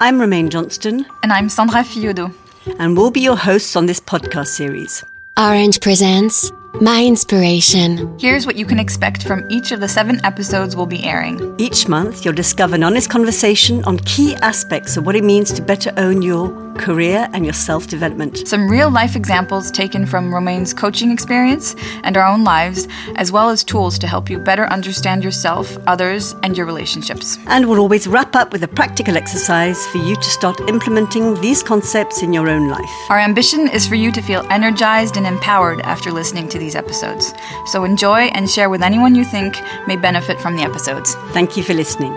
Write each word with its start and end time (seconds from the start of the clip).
I'm 0.00 0.20
Romaine 0.20 0.50
Johnston. 0.50 1.06
And 1.22 1.32
I'm 1.32 1.48
Sandra 1.48 1.82
Fiodo. 1.84 2.34
And 2.78 2.96
we'll 2.96 3.12
be 3.12 3.20
your 3.20 3.36
hosts 3.36 3.76
on 3.76 3.86
this 3.86 4.00
podcast 4.00 4.48
series. 4.48 5.04
Orange 5.38 5.80
presents 5.80 6.50
My 6.80 7.04
Inspiration. 7.04 8.18
Here's 8.18 8.44
what 8.44 8.56
you 8.56 8.66
can 8.66 8.80
expect 8.80 9.22
from 9.22 9.44
each 9.50 9.70
of 9.70 9.80
the 9.80 9.88
seven 9.88 10.24
episodes 10.24 10.74
we'll 10.74 10.86
be 10.86 11.04
airing. 11.04 11.54
Each 11.58 11.86
month, 11.86 12.24
you'll 12.24 12.34
discover 12.34 12.74
an 12.74 12.82
honest 12.82 13.08
conversation 13.08 13.84
on 13.84 13.98
key 14.00 14.34
aspects 14.36 14.96
of 14.96 15.06
what 15.06 15.14
it 15.14 15.22
means 15.22 15.52
to 15.52 15.62
better 15.62 15.92
own 15.96 16.22
your 16.22 16.48
career 16.78 17.28
and 17.32 17.44
your 17.44 17.54
self 17.54 17.86
development. 17.86 18.46
Some 18.46 18.68
real 18.68 18.90
life 18.90 19.16
examples 19.16 19.70
taken 19.70 20.06
from 20.06 20.34
Romaine's 20.34 20.74
coaching 20.74 21.10
experience 21.10 21.74
and 22.02 22.16
our 22.16 22.26
own 22.26 22.44
lives, 22.44 22.88
as 23.16 23.32
well 23.32 23.50
as 23.50 23.64
tools 23.64 23.98
to 24.00 24.06
help 24.06 24.28
you 24.28 24.38
better 24.38 24.66
understand 24.66 25.24
yourself, 25.24 25.76
others, 25.86 26.34
and 26.42 26.56
your 26.56 26.66
relationships. 26.66 27.38
And 27.46 27.68
we'll 27.68 27.80
always 27.80 28.06
wrap 28.06 28.34
up 28.36 28.52
with 28.52 28.62
a 28.62 28.68
practical 28.68 29.16
exercise 29.16 29.86
for 29.88 29.98
you 29.98 30.16
to 30.16 30.30
start 30.30 30.60
implementing 30.68 31.40
these 31.40 31.62
concepts 31.62 32.22
in 32.22 32.32
your 32.32 32.48
own 32.48 32.68
life. 32.68 32.90
Our 33.10 33.18
ambition 33.18 33.68
is 33.68 33.86
for 33.86 33.94
you 33.94 34.12
to 34.12 34.22
feel 34.22 34.46
energized 34.50 35.16
and 35.16 35.26
empowered 35.26 35.80
after 35.82 36.10
listening 36.10 36.48
to 36.50 36.58
these 36.58 36.74
episodes. 36.74 37.32
So 37.66 37.84
enjoy 37.84 38.22
and 38.34 38.48
share 38.48 38.70
with 38.70 38.82
anyone 38.82 39.14
you 39.14 39.24
think 39.24 39.60
may 39.86 39.96
benefit 39.96 40.40
from 40.40 40.56
the 40.56 40.62
episodes. 40.62 41.14
Thank 41.32 41.56
you 41.56 41.62
for 41.62 41.74
listening. 41.74 42.12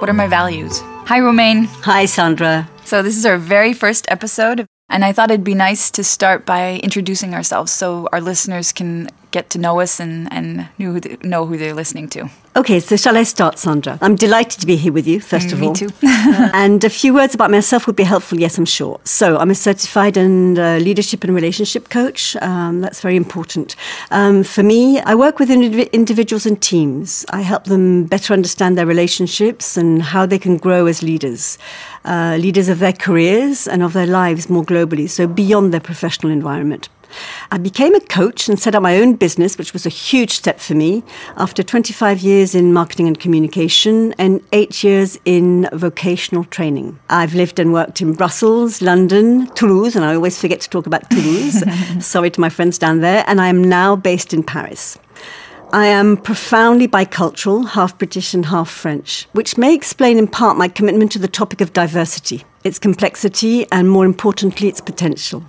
What 0.00 0.08
are 0.08 0.14
my 0.14 0.28
values? 0.28 0.80
Hi, 1.10 1.20
Romaine. 1.20 1.64
Hi, 1.82 2.06
Sandra. 2.06 2.68
So, 2.90 3.04
this 3.04 3.16
is 3.16 3.24
our 3.24 3.38
very 3.38 3.72
first 3.72 4.04
episode, 4.10 4.66
and 4.88 5.04
I 5.04 5.12
thought 5.12 5.30
it'd 5.30 5.44
be 5.44 5.54
nice 5.54 5.92
to 5.92 6.02
start 6.02 6.44
by 6.44 6.80
introducing 6.82 7.34
ourselves 7.34 7.70
so 7.70 8.08
our 8.10 8.20
listeners 8.20 8.72
can 8.72 9.08
get 9.30 9.48
to 9.50 9.60
know 9.60 9.78
us 9.78 10.00
and, 10.00 10.26
and 10.32 10.62
who 10.76 10.98
know 11.22 11.46
who 11.46 11.56
they're 11.56 11.72
listening 11.72 12.08
to. 12.08 12.28
Okay, 12.60 12.78
so 12.78 12.94
shall 12.94 13.16
I 13.16 13.22
start, 13.22 13.58
Sandra? 13.58 13.98
I'm 14.02 14.16
delighted 14.16 14.60
to 14.60 14.66
be 14.66 14.76
here 14.76 14.92
with 14.92 15.06
you, 15.06 15.18
first 15.18 15.48
Mm, 15.48 15.52
of 15.54 15.60
me 15.60 15.66
all. 15.68 15.74
too. 15.74 15.88
and 16.02 16.84
a 16.84 16.90
few 16.90 17.14
words 17.14 17.34
about 17.34 17.50
myself 17.50 17.86
would 17.86 17.96
be 17.96 18.02
helpful, 18.02 18.38
yes, 18.38 18.58
I'm 18.58 18.66
sure. 18.66 19.00
So, 19.02 19.38
I'm 19.38 19.50
a 19.50 19.54
certified 19.54 20.18
and 20.18 20.58
uh, 20.58 20.76
leadership 20.76 21.24
and 21.24 21.34
relationship 21.34 21.88
coach. 21.88 22.36
Um, 22.42 22.82
that's 22.82 23.00
very 23.00 23.16
important. 23.16 23.76
Um, 24.10 24.44
for 24.44 24.62
me, 24.62 25.00
I 25.00 25.14
work 25.14 25.38
with 25.38 25.48
indiv- 25.48 25.90
individuals 25.92 26.44
and 26.44 26.60
teams. 26.60 27.24
I 27.30 27.40
help 27.40 27.64
them 27.64 28.04
better 28.04 28.34
understand 28.34 28.76
their 28.76 28.84
relationships 28.86 29.78
and 29.78 30.02
how 30.02 30.26
they 30.26 30.38
can 30.38 30.58
grow 30.58 30.84
as 30.84 31.02
leaders, 31.02 31.56
uh, 32.04 32.36
leaders 32.38 32.68
of 32.68 32.78
their 32.78 32.92
careers 32.92 33.66
and 33.66 33.82
of 33.82 33.94
their 33.94 34.06
lives 34.06 34.50
more 34.50 34.64
globally, 34.64 35.08
so 35.08 35.26
beyond 35.26 35.72
their 35.72 35.80
professional 35.80 36.30
environment. 36.30 36.90
I 37.50 37.58
became 37.58 37.94
a 37.94 38.00
coach 38.00 38.48
and 38.48 38.58
set 38.58 38.74
up 38.74 38.82
my 38.82 38.98
own 38.98 39.14
business, 39.14 39.58
which 39.58 39.72
was 39.72 39.86
a 39.86 39.90
huge 39.90 40.32
step 40.32 40.60
for 40.60 40.74
me 40.74 41.02
after 41.36 41.62
25 41.62 42.20
years 42.20 42.54
in 42.54 42.72
marketing 42.72 43.06
and 43.06 43.18
communication 43.18 44.14
and 44.18 44.42
eight 44.52 44.82
years 44.84 45.18
in 45.24 45.68
vocational 45.72 46.44
training. 46.44 46.98
I've 47.08 47.34
lived 47.34 47.58
and 47.58 47.72
worked 47.72 48.00
in 48.00 48.14
Brussels, 48.14 48.82
London, 48.82 49.46
Toulouse, 49.54 49.96
and 49.96 50.04
I 50.04 50.14
always 50.14 50.40
forget 50.40 50.60
to 50.60 50.70
talk 50.70 50.86
about 50.86 51.10
Toulouse. 51.10 51.62
Sorry 52.04 52.30
to 52.30 52.40
my 52.40 52.48
friends 52.48 52.78
down 52.78 53.00
there. 53.00 53.24
And 53.26 53.40
I 53.40 53.48
am 53.48 53.62
now 53.62 53.96
based 53.96 54.32
in 54.32 54.42
Paris. 54.42 54.98
I 55.72 55.86
am 55.86 56.16
profoundly 56.16 56.88
bicultural, 56.88 57.68
half 57.68 57.96
British 57.96 58.34
and 58.34 58.46
half 58.46 58.68
French, 58.68 59.28
which 59.32 59.56
may 59.56 59.72
explain 59.72 60.18
in 60.18 60.26
part 60.26 60.56
my 60.56 60.66
commitment 60.66 61.12
to 61.12 61.20
the 61.20 61.28
topic 61.28 61.60
of 61.60 61.72
diversity, 61.72 62.42
its 62.64 62.80
complexity, 62.80 63.70
and 63.70 63.88
more 63.88 64.04
importantly, 64.04 64.66
its 64.66 64.80
potential 64.80 65.44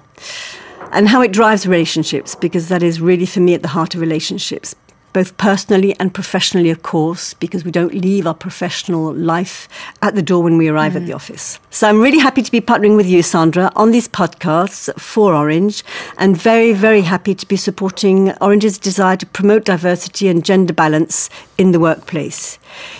and 0.91 1.07
how 1.09 1.21
it 1.21 1.31
drives 1.31 1.65
relationships, 1.65 2.35
because 2.35 2.69
that 2.69 2.83
is 2.83 3.01
really 3.01 3.25
for 3.25 3.39
me 3.39 3.53
at 3.53 3.61
the 3.61 3.69
heart 3.69 3.95
of 3.95 4.01
relationships, 4.01 4.75
both 5.13 5.35
personally 5.37 5.93
and 5.99 6.13
professionally, 6.13 6.69
of 6.69 6.83
course, 6.83 7.33
because 7.33 7.65
we 7.65 7.71
don't 7.71 7.93
leave 7.93 8.25
our 8.25 8.33
professional 8.33 9.13
life 9.13 9.67
at 10.01 10.15
the 10.15 10.21
door 10.21 10.41
when 10.41 10.57
we 10.57 10.69
arrive 10.69 10.95
at 10.95 11.05
the 11.05 11.11
mm. 11.11 11.15
office. 11.15 11.59
So 11.69 11.89
I'm 11.89 11.99
really 11.99 12.19
happy 12.19 12.41
to 12.41 12.51
be 12.51 12.61
partnering 12.61 12.95
with 12.95 13.07
you, 13.07 13.21
Sandra, 13.21 13.71
on 13.75 13.91
these 13.91 14.07
podcasts 14.07 14.89
for 14.99 15.33
Orange, 15.33 15.83
and 16.17 16.37
very, 16.37 16.71
very 16.71 17.01
happy 17.01 17.35
to 17.35 17.45
be 17.45 17.57
supporting 17.57 18.31
Orange's 18.39 18.77
desire 18.77 19.17
to 19.17 19.25
promote 19.25 19.65
diversity 19.65 20.29
and 20.29 20.45
gender 20.45 20.73
balance 20.73 21.29
in 21.57 21.73
the 21.73 21.79
workplace. 21.79 22.57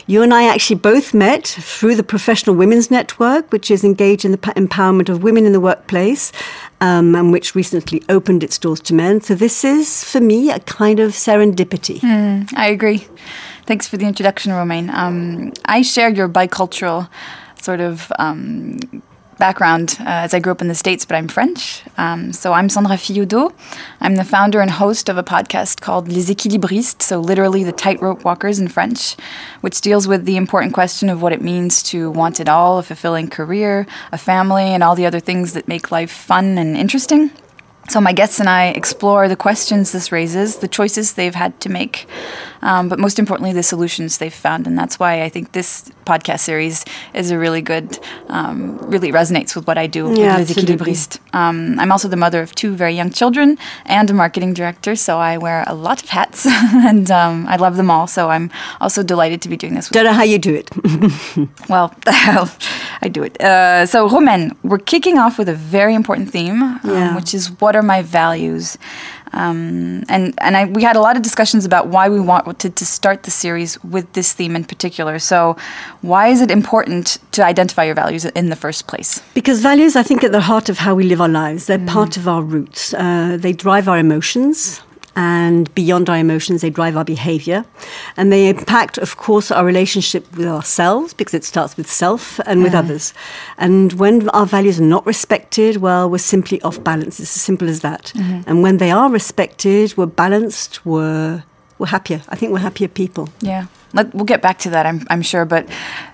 You 0.07 0.21
and 0.21 0.33
I 0.33 0.43
actually 0.43 0.77
both 0.77 1.13
met 1.13 1.47
through 1.47 1.95
the 1.95 2.03
Professional 2.03 2.55
Women's 2.55 2.89
Network, 2.91 3.51
which 3.51 3.69
is 3.71 3.83
engaged 3.83 4.25
in 4.25 4.31
the 4.31 4.37
empowerment 4.37 5.09
of 5.09 5.23
women 5.23 5.45
in 5.45 5.51
the 5.51 5.59
workplace 5.59 6.31
um, 6.81 7.15
and 7.15 7.31
which 7.31 7.55
recently 7.55 8.01
opened 8.09 8.43
its 8.43 8.57
doors 8.57 8.81
to 8.81 8.93
men. 8.93 9.21
So 9.21 9.35
this 9.35 9.63
is, 9.63 10.03
for 10.03 10.19
me, 10.19 10.49
a 10.49 10.59
kind 10.59 10.99
of 10.99 11.11
serendipity. 11.11 12.03
I 12.55 12.67
agree. 12.67 13.07
Thanks 13.65 13.87
for 13.87 13.97
the 13.97 14.05
introduction, 14.05 14.51
Romaine. 14.51 14.89
Um, 14.89 15.53
I 15.65 15.81
share 15.81 16.09
your 16.09 16.27
bicultural 16.27 17.09
sort 17.61 17.79
of 17.79 18.11
um, 18.17 18.79
background 19.41 19.97
uh, 20.01 20.03
as 20.25 20.35
I 20.35 20.39
grew 20.39 20.51
up 20.51 20.61
in 20.61 20.67
the 20.67 20.75
States, 20.75 21.03
but 21.03 21.15
I'm 21.15 21.27
French. 21.27 21.81
Um, 21.97 22.31
so 22.31 22.53
I'm 22.53 22.69
Sandra 22.69 22.95
Fiodo. 22.95 23.51
I'm 23.99 24.15
the 24.15 24.23
founder 24.23 24.61
and 24.61 24.69
host 24.69 25.09
of 25.09 25.17
a 25.17 25.23
podcast 25.23 25.81
called 25.81 26.07
Les 26.07 26.29
Équilibristes, 26.29 27.01
so 27.01 27.19
literally 27.19 27.63
the 27.63 27.71
tightrope 27.71 28.23
walkers 28.23 28.59
in 28.59 28.67
French, 28.67 29.15
which 29.61 29.81
deals 29.81 30.07
with 30.07 30.25
the 30.25 30.37
important 30.37 30.75
question 30.75 31.09
of 31.09 31.23
what 31.23 31.33
it 31.33 31.41
means 31.41 31.81
to 31.83 32.11
want 32.11 32.39
it 32.39 32.47
all 32.47 32.77
a 32.77 32.83
fulfilling 32.83 33.29
career, 33.29 33.87
a 34.11 34.17
family, 34.17 34.65
and 34.75 34.83
all 34.83 34.93
the 34.93 35.07
other 35.07 35.19
things 35.19 35.53
that 35.53 35.67
make 35.67 35.89
life 35.89 36.11
fun 36.11 36.59
and 36.59 36.77
interesting. 36.77 37.31
So, 37.89 37.99
my 37.99 38.13
guests 38.13 38.39
and 38.39 38.47
I 38.47 38.67
explore 38.67 39.27
the 39.27 39.35
questions 39.35 39.91
this 39.91 40.11
raises, 40.11 40.57
the 40.57 40.67
choices 40.67 41.13
they've 41.13 41.35
had 41.35 41.59
to 41.61 41.69
make, 41.69 42.07
um, 42.61 42.87
but 42.87 42.99
most 42.99 43.17
importantly, 43.19 43.53
the 43.53 43.63
solutions 43.63 44.17
they've 44.19 44.33
found. 44.33 44.67
And 44.67 44.77
that's 44.77 44.99
why 44.99 45.23
I 45.23 45.29
think 45.29 45.51
this 45.51 45.91
podcast 46.05 46.41
series 46.41 46.85
is 47.13 47.31
a 47.31 47.37
really 47.39 47.61
good, 47.61 47.97
um, 48.29 48.77
really 48.77 49.11
resonates 49.11 49.55
with 49.55 49.67
what 49.67 49.77
I 49.77 49.87
do 49.87 50.05
Yeah, 50.13 50.37
with 50.37 50.49
Les 50.49 50.57
absolutely. 50.57 50.93
Équilibristes. 50.93 51.19
Um, 51.33 51.79
I'm 51.79 51.91
also 51.91 52.07
the 52.07 52.15
mother 52.15 52.41
of 52.41 52.53
two 52.55 52.75
very 52.75 52.93
young 52.93 53.09
children 53.11 53.57
and 53.85 54.09
a 54.09 54.13
marketing 54.13 54.53
director, 54.53 54.95
so 54.95 55.17
I 55.17 55.37
wear 55.37 55.63
a 55.67 55.73
lot 55.73 56.01
of 56.03 56.09
hats 56.09 56.45
and 56.85 57.09
um, 57.09 57.47
I 57.47 57.55
love 57.57 57.77
them 57.77 57.89
all. 57.89 58.07
So, 58.07 58.29
I'm 58.29 58.51
also 58.79 59.01
delighted 59.03 59.41
to 59.41 59.49
be 59.49 59.57
doing 59.57 59.73
this 59.73 59.89
with 59.89 59.95
Don't 59.95 60.05
know 60.05 60.13
how 60.13 60.23
you 60.23 60.37
do 60.37 60.53
it. 60.53 60.69
well, 61.67 61.93
I 63.03 63.09
do 63.09 63.23
it. 63.23 63.41
Uh, 63.41 63.85
so, 63.85 64.07
Romaine, 64.07 64.51
we're 64.63 64.77
kicking 64.77 65.17
off 65.17 65.37
with 65.39 65.49
a 65.49 65.55
very 65.55 65.95
important 65.95 66.29
theme, 66.31 66.61
um, 66.61 66.79
Yeah. 66.83 67.15
which 67.15 67.33
is 67.33 67.49
what 67.59 67.75
are 67.75 67.81
my 67.81 68.01
values? 68.03 68.77
Um, 69.33 70.03
and 70.09 70.33
and 70.39 70.57
I, 70.57 70.65
we 70.65 70.83
had 70.83 70.95
a 70.95 70.99
lot 70.99 71.15
of 71.15 71.21
discussions 71.21 71.65
about 71.65 71.87
why 71.87 72.09
we 72.09 72.19
wanted 72.19 72.75
to 72.75 72.85
start 72.85 73.23
the 73.23 73.31
series 73.31 73.81
with 73.83 74.11
this 74.13 74.33
theme 74.33 74.55
in 74.57 74.65
particular. 74.65 75.19
So, 75.19 75.55
why 76.01 76.27
is 76.27 76.41
it 76.41 76.51
important 76.51 77.17
to 77.31 77.43
identify 77.43 77.83
your 77.85 77.95
values 77.95 78.25
in 78.25 78.49
the 78.49 78.55
first 78.57 78.87
place? 78.87 79.21
Because 79.33 79.61
values, 79.61 79.95
I 79.95 80.03
think, 80.03 80.23
at 80.23 80.31
the 80.31 80.41
heart 80.41 80.69
of 80.69 80.79
how 80.79 80.93
we 80.95 81.03
live 81.05 81.21
our 81.21 81.29
lives. 81.29 81.65
They're 81.65 81.85
part 81.87 82.17
of 82.17 82.27
our 82.27 82.43
roots. 82.43 82.93
Uh, 82.93 83.37
they 83.39 83.53
drive 83.53 83.87
our 83.87 83.97
emotions. 83.97 84.81
And 85.15 85.73
beyond 85.75 86.09
our 86.09 86.17
emotions, 86.17 86.61
they 86.61 86.69
drive 86.69 86.95
our 86.95 87.03
behavior. 87.03 87.65
And 88.15 88.31
they 88.31 88.47
impact, 88.47 88.97
of 88.97 89.17
course, 89.17 89.51
our 89.51 89.65
relationship 89.65 90.35
with 90.37 90.47
ourselves, 90.47 91.13
because 91.13 91.33
it 91.33 91.43
starts 91.43 91.75
with 91.75 91.91
self 91.91 92.39
and 92.45 92.63
with 92.63 92.73
others. 92.73 93.13
And 93.57 93.93
when 93.93 94.29
our 94.29 94.45
values 94.45 94.79
are 94.79 94.83
not 94.83 95.05
respected, 95.05 95.77
well, 95.77 96.09
we're 96.09 96.17
simply 96.17 96.61
off 96.61 96.81
balance. 96.83 97.19
It's 97.19 97.35
as 97.35 97.41
simple 97.41 97.67
as 97.67 97.81
that. 97.81 98.13
And 98.47 98.63
when 98.63 98.77
they 98.77 98.91
are 98.91 99.09
respected, 99.09 99.97
we're 99.97 100.05
balanced, 100.05 100.85
we're, 100.85 101.43
we're 101.77 101.87
happier. 101.87 102.21
I 102.29 102.35
think 102.35 102.53
we're 102.53 102.59
happier 102.59 102.87
people. 102.87 103.27
Yeah, 103.41 103.65
Let, 103.93 104.13
we'll 104.13 104.25
get 104.25 104.41
back 104.41 104.59
to 104.59 104.69
that, 104.69 104.85
I'm, 104.85 105.05
I'm 105.09 105.21
sure. 105.21 105.43
But 105.45 105.67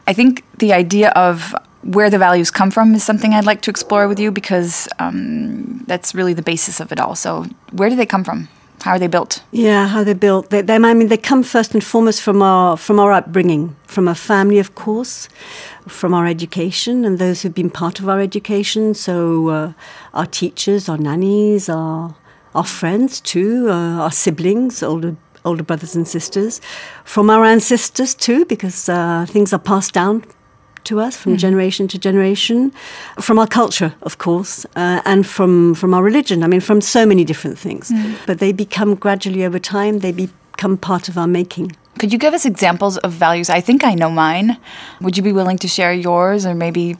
I 0.07 0.13
think 0.13 0.43
the 0.57 0.73
idea 0.73 1.09
of 1.11 1.53
where 1.83 2.09
the 2.09 2.17
values 2.17 2.51
come 2.51 2.71
from 2.71 2.95
is 2.95 3.03
something 3.03 3.33
I'd 3.33 3.45
like 3.45 3.61
to 3.61 3.69
explore 3.69 4.07
with 4.07 4.19
you 4.19 4.31
because 4.31 4.87
um, 4.99 5.83
that's 5.87 6.15
really 6.15 6.33
the 6.33 6.41
basis 6.41 6.79
of 6.79 6.91
it 6.91 6.99
all. 6.99 7.15
So, 7.15 7.45
where 7.71 7.89
do 7.89 7.95
they 7.95 8.05
come 8.05 8.23
from? 8.23 8.49
How 8.81 8.91
are 8.91 8.99
they 8.99 9.07
built? 9.07 9.43
Yeah, 9.51 9.87
how 9.87 10.03
they're 10.03 10.15
built. 10.15 10.49
They, 10.49 10.61
they, 10.61 10.75
I 10.75 10.93
mean, 10.93 11.07
they 11.07 11.17
come 11.17 11.43
first 11.43 11.73
and 11.73 11.83
foremost 11.83 12.21
from 12.21 12.41
our 12.41 12.77
from 12.77 12.99
our 12.99 13.11
upbringing, 13.11 13.75
from 13.85 14.07
our 14.07 14.15
family, 14.15 14.59
of 14.59 14.75
course, 14.75 15.29
from 15.87 16.13
our 16.13 16.27
education, 16.27 17.03
and 17.03 17.17
those 17.17 17.41
who've 17.41 17.53
been 17.53 17.71
part 17.71 17.99
of 17.99 18.07
our 18.07 18.19
education. 18.19 18.93
So, 18.93 19.49
uh, 19.49 19.73
our 20.13 20.27
teachers, 20.27 20.89
our 20.89 20.97
nannies, 20.97 21.69
our 21.69 22.15
our 22.53 22.63
friends 22.63 23.19
too, 23.19 23.67
uh, 23.69 24.03
our 24.03 24.11
siblings, 24.11 24.83
older 24.83 25.15
older 25.43 25.63
brothers 25.63 25.95
and 25.95 26.07
sisters, 26.07 26.61
from 27.03 27.29
our 27.29 27.45
ancestors 27.45 28.13
too, 28.13 28.45
because 28.45 28.89
uh, 28.89 29.25
things 29.27 29.53
are 29.53 29.59
passed 29.59 29.93
down 29.93 30.23
to 30.87 30.99
us 30.99 31.15
from 31.15 31.37
generation 31.37 31.87
to 31.87 31.97
generation, 31.97 32.71
from 33.19 33.39
our 33.39 33.47
culture, 33.47 33.93
of 34.01 34.17
course, 34.17 34.65
uh, 34.75 35.01
and 35.05 35.25
from, 35.25 35.75
from 35.75 35.93
our 35.93 36.03
religion. 36.03 36.43
I 36.43 36.47
mean, 36.47 36.61
from 36.61 36.81
so 36.81 37.05
many 37.05 37.23
different 37.23 37.57
things. 37.59 37.91
But 38.25 38.39
they 38.39 38.51
become 38.51 38.95
gradually 38.95 39.45
over 39.45 39.59
time, 39.59 39.99
they 39.99 40.11
become 40.11 40.77
part 40.77 41.09
of 41.09 41.17
our 41.17 41.27
making. 41.27 41.75
Could 41.99 42.13
you 42.13 42.19
give 42.19 42.33
us 42.33 42.45
examples 42.45 42.97
of 42.97 43.11
values? 43.11 43.49
I 43.49 43.61
think 43.61 43.83
I 43.83 43.93
know 43.95 44.09
mine. 44.09 44.57
Would 45.01 45.17
you 45.17 45.23
be 45.23 45.31
willing 45.31 45.57
to 45.59 45.67
share 45.67 45.93
yours 45.93 46.45
or 46.45 46.53
maybe 46.53 46.95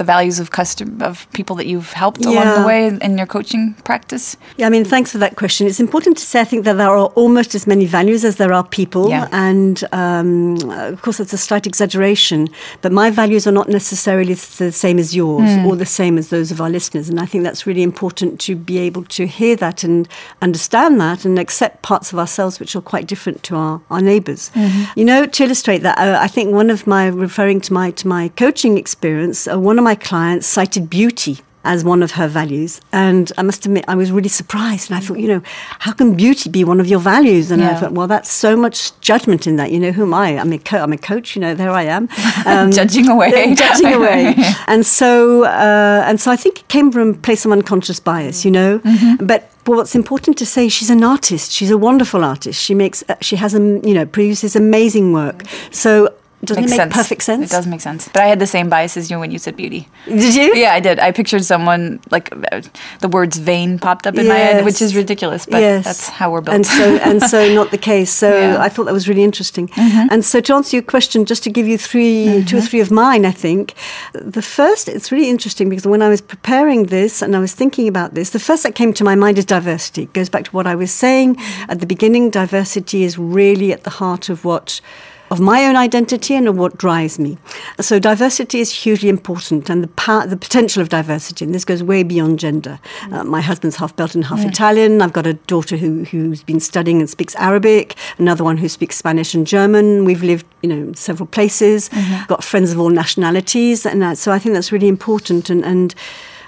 the 0.00 0.04
values 0.04 0.40
of 0.40 0.50
custom 0.50 1.02
of 1.02 1.30
people 1.32 1.54
that 1.56 1.66
you've 1.66 1.92
helped 1.92 2.24
along 2.24 2.62
the 2.62 2.66
way 2.66 2.86
in 2.86 3.18
your 3.18 3.26
coaching 3.26 3.74
practice? 3.84 4.34
Yeah, 4.56 4.66
I 4.66 4.70
mean, 4.70 4.86
thanks 4.86 5.12
for 5.12 5.18
that 5.18 5.36
question. 5.36 5.66
It's 5.66 5.78
important 5.78 6.16
to 6.16 6.24
say, 6.24 6.40
I 6.40 6.44
think, 6.44 6.64
that 6.64 6.78
there 6.78 6.88
are 6.88 7.08
almost 7.22 7.54
as 7.54 7.66
many 7.66 7.84
values 7.84 8.24
as 8.24 8.36
there 8.36 8.54
are 8.54 8.64
people. 8.64 9.10
Yeah. 9.10 9.28
And 9.30 9.84
um, 9.92 10.56
of 10.70 11.02
course, 11.02 11.20
it's 11.20 11.34
a 11.34 11.42
slight 11.48 11.66
exaggeration, 11.66 12.48
but 12.80 12.92
my 12.92 13.10
values 13.10 13.46
are 13.46 13.52
not 13.52 13.68
necessarily 13.68 14.32
the 14.32 14.72
same 14.72 14.98
as 14.98 15.14
yours 15.14 15.50
or 15.66 15.76
the 15.76 15.84
same 16.00 16.16
as 16.16 16.30
those 16.30 16.50
of 16.50 16.62
our 16.62 16.70
listeners. 16.70 17.10
And 17.10 17.20
I 17.20 17.26
think 17.26 17.44
that's 17.44 17.66
really 17.66 17.82
important 17.82 18.40
to 18.40 18.56
be 18.56 18.78
able 18.78 19.04
to 19.04 19.26
hear 19.26 19.54
that 19.56 19.84
and 19.84 20.08
understand 20.40 20.98
that 21.02 21.26
and 21.26 21.38
accept 21.38 21.82
parts 21.82 22.10
of 22.10 22.18
ourselves 22.18 22.58
which 22.58 22.74
are 22.74 22.80
quite 22.80 23.06
different 23.06 23.42
to 23.42 23.56
our, 23.56 23.82
our 23.90 24.00
neighbors. 24.00 24.50
You 24.96 25.04
know, 25.04 25.26
to 25.26 25.44
illustrate 25.44 25.82
that, 25.82 25.98
uh, 25.98 26.18
I 26.18 26.28
think 26.28 26.54
one 26.54 26.70
of 26.70 26.86
my, 26.86 27.08
referring 27.08 27.60
to 27.62 27.72
my, 27.74 27.90
to 27.90 28.08
my 28.08 28.28
coaching 28.28 28.78
experience, 28.78 29.46
uh, 29.46 29.58
one 29.58 29.78
of 29.78 29.84
my 29.84 29.89
clients 29.94 30.46
cited 30.46 30.88
beauty 30.90 31.40
as 31.62 31.84
one 31.84 32.02
of 32.02 32.12
her 32.12 32.26
values. 32.26 32.80
And 32.92 33.30
I 33.36 33.42
must 33.42 33.66
admit, 33.66 33.84
I 33.86 33.94
was 33.94 34.10
really 34.10 34.30
surprised. 34.30 34.90
And 34.90 34.96
I 34.96 35.00
thought, 35.00 35.18
you 35.18 35.28
know, 35.28 35.42
how 35.80 35.92
can 35.92 36.14
beauty 36.14 36.48
be 36.48 36.64
one 36.64 36.80
of 36.80 36.86
your 36.86 37.00
values? 37.00 37.50
And 37.50 37.62
I 37.62 37.74
thought, 37.74 37.92
well, 37.92 38.06
that's 38.06 38.32
so 38.32 38.56
much 38.56 38.98
judgment 39.00 39.46
in 39.46 39.56
that. 39.56 39.70
You 39.70 39.78
know, 39.78 39.92
who 39.92 40.04
am 40.04 40.14
I? 40.14 40.38
I'm 40.38 40.52
a, 40.52 40.58
co- 40.58 40.78
I'm 40.82 40.92
a 40.92 40.98
coach, 40.98 41.36
you 41.36 41.42
know, 41.42 41.54
there 41.54 41.70
I 41.70 41.82
am. 41.84 42.08
Um, 42.46 42.72
Judging 42.72 43.06
away. 43.08 43.54
judging 43.64 43.92
away. 43.92 44.34
And 44.66 44.86
so, 44.86 45.44
uh, 45.44 46.04
and 46.06 46.18
so 46.18 46.30
I 46.30 46.36
think 46.36 46.60
it 46.60 46.68
came 46.68 46.90
from 46.90 47.10
a 47.10 47.14
place 47.14 47.44
of 47.44 47.52
unconscious 47.52 48.00
bias, 48.00 48.44
you 48.44 48.50
know. 48.50 48.78
Mm-hmm. 48.78 49.26
But 49.26 49.50
but 49.64 49.76
what's 49.76 49.94
important 49.94 50.38
to 50.38 50.46
say, 50.46 50.68
she's 50.70 50.88
an 50.88 51.04
artist. 51.04 51.52
She's 51.52 51.70
a 51.70 51.76
wonderful 51.76 52.24
artist. 52.24 52.58
She 52.60 52.74
makes, 52.74 53.04
uh, 53.10 53.16
she 53.20 53.36
has, 53.36 53.54
a, 53.54 53.58
you 53.58 53.92
know, 53.92 54.06
produces 54.06 54.56
amazing 54.56 55.12
work. 55.12 55.42
So 55.70 56.14
doesn't 56.42 56.62
Makes 56.62 56.72
it 56.72 56.76
make 56.76 56.80
sense. 56.84 56.94
perfect 56.94 57.22
sense? 57.22 57.50
It 57.50 57.54
does 57.54 57.66
make 57.66 57.80
sense. 57.82 58.08
But 58.08 58.22
I 58.22 58.26
had 58.26 58.38
the 58.38 58.46
same 58.46 58.68
bias 58.70 58.96
as 58.96 59.10
you 59.10 59.18
when 59.18 59.30
you 59.30 59.38
said 59.38 59.56
beauty. 59.56 59.88
Did 60.06 60.34
you? 60.34 60.54
Yeah, 60.54 60.72
I 60.72 60.80
did. 60.80 60.98
I 60.98 61.12
pictured 61.12 61.44
someone 61.44 62.00
like 62.10 62.32
uh, 62.32 62.62
the 63.00 63.08
words 63.08 63.36
"vain" 63.38 63.78
popped 63.78 64.06
up 64.06 64.16
in 64.16 64.26
my 64.26 64.34
head, 64.36 64.64
which 64.64 64.80
is 64.80 64.96
ridiculous, 64.96 65.44
but 65.46 65.60
Yes. 65.60 65.84
that's 65.84 66.08
how 66.08 66.30
we're 66.32 66.40
built. 66.40 66.54
And 66.56 66.66
so, 66.66 66.96
and 66.96 67.22
so, 67.22 67.54
not 67.60 67.70
the 67.70 67.78
case. 67.78 68.10
So, 68.10 68.28
Yeah. 68.30 68.54
Mm-hmm. 68.54 68.62
I 68.62 68.68
thought 68.70 68.84
that 68.86 68.94
was 68.94 69.08
really 69.08 69.22
interesting. 69.24 69.70
And 69.76 70.24
so, 70.24 70.40
to 70.40 70.54
answer 70.54 70.76
your 70.76 70.82
question, 70.82 71.24
just 71.26 71.42
to 71.44 71.50
give 71.50 71.68
you 71.68 71.76
3 71.78 72.44
two 72.46 72.58
or 72.58 72.62
three 72.62 72.80
of 72.80 72.90
mine, 72.90 73.24
I 73.26 73.32
think 73.32 73.74
the 74.14 74.42
first. 74.42 74.88
It's 74.88 75.12
really 75.12 75.28
interesting 75.28 75.68
because 75.68 75.86
when 75.86 76.02
I 76.02 76.08
was 76.08 76.20
preparing 76.20 76.86
this 76.86 77.22
and 77.22 77.36
I 77.36 77.38
was 77.38 77.52
thinking 77.54 77.86
about 77.86 78.14
this, 78.14 78.30
the 78.30 78.38
first 78.38 78.62
that 78.62 78.74
came 78.74 78.92
to 78.94 79.04
my 79.04 79.14
mind 79.14 79.36
is 79.38 79.44
diversity. 79.44 80.02
It 80.04 80.12
goes 80.14 80.28
back 80.30 80.44
to 80.44 80.50
what 80.52 80.66
I 80.66 80.74
was 80.74 80.90
saying 80.90 81.36
at 81.68 81.80
the 81.80 81.86
beginning. 81.86 82.30
Diversity 82.30 83.02
is 83.04 83.18
really 83.18 83.72
at 83.72 83.84
the 83.84 83.90
heart 83.90 84.28
of 84.30 84.44
what 84.44 84.80
of 85.30 85.38
my 85.38 85.64
own 85.64 85.76
identity 85.76 86.34
and 86.34 86.48
of 86.48 86.56
what 86.56 86.76
drives 86.76 87.18
me. 87.18 87.38
So 87.80 87.98
diversity 87.98 88.60
is 88.60 88.72
hugely 88.72 89.08
important, 89.08 89.70
and 89.70 89.82
the 89.82 89.88
power, 89.88 90.26
the 90.26 90.36
potential 90.36 90.82
of 90.82 90.88
diversity, 90.88 91.44
and 91.44 91.54
this 91.54 91.64
goes 91.64 91.82
way 91.82 92.02
beyond 92.02 92.38
gender. 92.38 92.80
Uh, 93.12 93.24
my 93.24 93.40
husband's 93.40 93.76
half 93.76 93.94
Belgian, 93.94 94.22
half 94.22 94.44
Italian. 94.44 95.00
I've 95.00 95.12
got 95.12 95.26
a 95.26 95.34
daughter 95.34 95.76
who 95.76 96.04
who's 96.04 96.42
been 96.42 96.60
studying 96.60 97.00
and 97.00 97.08
speaks 97.08 97.34
Arabic. 97.36 97.96
Another 98.18 98.42
one 98.42 98.56
who 98.56 98.68
speaks 98.68 98.96
Spanish 98.96 99.34
and 99.34 99.46
German. 99.46 100.04
We've 100.04 100.22
lived, 100.22 100.46
you 100.62 100.68
know, 100.68 100.92
several 100.94 101.26
places. 101.26 101.90
Got 102.26 102.42
friends 102.42 102.72
of 102.72 102.80
all 102.80 102.90
nationalities, 102.90 103.86
and 103.86 104.18
so 104.18 104.32
I 104.32 104.38
think 104.38 104.54
that's 104.54 104.72
really 104.72 104.88
important. 104.88 105.48
And 105.50 105.64
and 105.64 105.94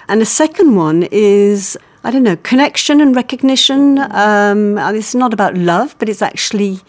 and 0.07 0.21
the 0.21 0.25
second 0.25 0.75
one 0.75 1.07
is. 1.11 1.77
I 2.05 2.11
don't 2.11 2.23
know, 2.23 2.35
connection 2.35 2.99
and 2.99 3.15
recognition. 3.15 3.97
Um, 3.97 4.77
uh, 4.77 4.91
it's 4.91 5.15
not 5.15 5.33
about 5.33 5.55
love, 5.55 5.95
but 5.99 6.09
it's 6.09 6.21
actually 6.21 6.81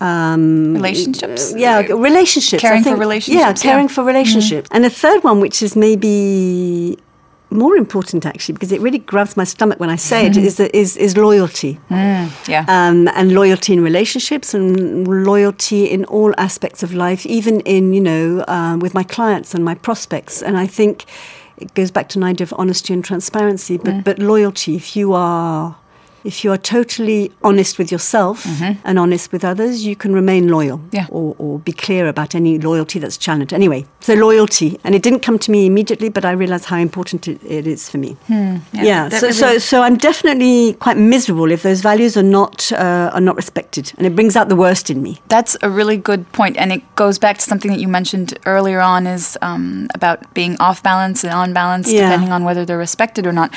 um, 0.00 0.74
Relationships? 0.74 1.54
yeah, 1.56 1.80
relationships. 1.80 2.60
Caring 2.60 2.82
for 2.84 2.96
relationships, 2.96 3.40
Yeah, 3.40 3.48
yeah. 3.48 3.54
caring 3.72 3.88
for 3.88 4.04
relationships. 4.04 4.68
And 4.72 4.84
a 4.84 4.90
third 4.90 5.22
one, 5.24 5.40
which 5.40 5.62
is 5.62 5.74
maybe 5.76 6.98
more 7.50 7.76
important 7.76 8.26
actually, 8.26 8.52
because 8.54 8.72
it 8.72 8.80
really 8.80 8.98
grabs 8.98 9.36
my 9.36 9.44
stomach 9.44 9.78
when 9.78 9.88
I 9.88 9.96
say 9.96 10.26
it, 10.26 10.36
is, 10.36 10.56
the, 10.56 10.76
is 10.76 10.96
is 10.96 11.16
loyalty. 11.16 11.78
yeah. 11.90 12.64
Um, 12.68 13.08
and 13.14 13.32
loyalty 13.32 13.72
in 13.72 13.80
relationships 13.82 14.52
and 14.52 15.06
loyalty 15.24 15.84
in 15.84 16.04
all 16.06 16.34
aspects 16.38 16.82
of 16.82 16.92
life, 16.92 17.24
even 17.26 17.60
in, 17.60 17.92
you 17.94 18.00
know, 18.00 18.44
um, 18.48 18.80
with 18.80 18.94
my 18.94 19.04
clients 19.04 19.54
and 19.54 19.64
my 19.64 19.74
prospects. 19.76 20.42
And 20.42 20.58
I 20.58 20.66
think 20.66 21.04
it 21.58 21.72
goes 21.74 21.90
back 21.90 22.08
to 22.10 22.18
an 22.18 22.24
idea 22.24 22.44
of 22.44 22.52
honesty 22.58 22.92
and 22.92 23.02
transparency, 23.04 23.78
but, 23.78 24.02
but 24.04 24.18
loyalty, 24.18 24.74
if 24.76 24.96
you 24.96 25.12
are. 25.14 25.76
If 26.26 26.42
you 26.44 26.50
are 26.52 26.58
totally 26.58 27.30
honest 27.42 27.78
with 27.78 27.92
yourself 27.92 28.44
and 28.84 28.98
honest 28.98 29.32
with 29.32 29.44
others, 29.44 29.86
you 29.86 29.94
can 29.96 30.12
remain 30.12 30.48
loyal 30.48 30.80
Yeah. 30.92 31.06
or, 31.10 31.36
or 31.38 31.58
be 31.60 31.72
clear 31.72 32.08
about 32.08 32.34
any 32.34 32.58
loyalty 32.58 32.98
that's 32.98 33.16
challenged. 33.16 33.52
Anyway, 33.52 33.84
so 34.00 34.14
loyalty. 34.14 34.78
And 34.84 34.94
it 34.94 35.02
didn't 35.02 35.20
come 35.20 35.38
to 35.38 35.50
me 35.52 35.66
immediately, 35.66 36.08
but 36.08 36.24
I 36.24 36.32
realized 36.32 36.64
how 36.64 36.78
important 36.78 37.28
it, 37.28 37.38
it 37.44 37.66
is 37.66 37.88
for 37.88 37.98
me. 37.98 38.16
Yeah, 38.28 39.08
that 39.08 39.20
so, 39.20 39.30
so 39.30 39.58
so 39.58 39.82
I'm 39.82 39.96
definitely 39.96 40.74
quite 40.80 40.96
miserable 40.98 41.52
if 41.52 41.62
those 41.62 41.80
values 41.80 42.16
are 42.16 42.28
not 42.38 42.72
uh, 42.72 43.10
are 43.14 43.20
not 43.20 43.36
respected, 43.36 43.92
and 43.96 44.06
it 44.06 44.14
brings 44.16 44.34
out 44.36 44.48
the 44.48 44.56
worst 44.56 44.90
in 44.90 45.02
me. 45.02 45.12
That's 45.28 45.56
a 45.62 45.70
really 45.70 45.96
good 45.96 46.22
point, 46.32 46.56
and 46.56 46.72
it 46.72 46.82
goes 46.96 47.18
back 47.18 47.38
to 47.38 47.44
something 47.44 47.70
that 47.70 47.80
you 47.80 47.88
mentioned 47.88 48.34
earlier 48.46 48.80
on 48.80 49.06
is 49.06 49.38
um, 49.42 49.86
about 49.94 50.18
being 50.34 50.56
off 50.60 50.82
balance 50.82 51.24
and 51.24 51.32
on 51.32 51.52
balance, 51.52 51.92
Yeah. 51.92 52.02
depending 52.10 52.32
on 52.32 52.42
whether 52.44 52.64
they're 52.64 52.78
respected 52.88 53.26
or 53.26 53.32
not. 53.32 53.50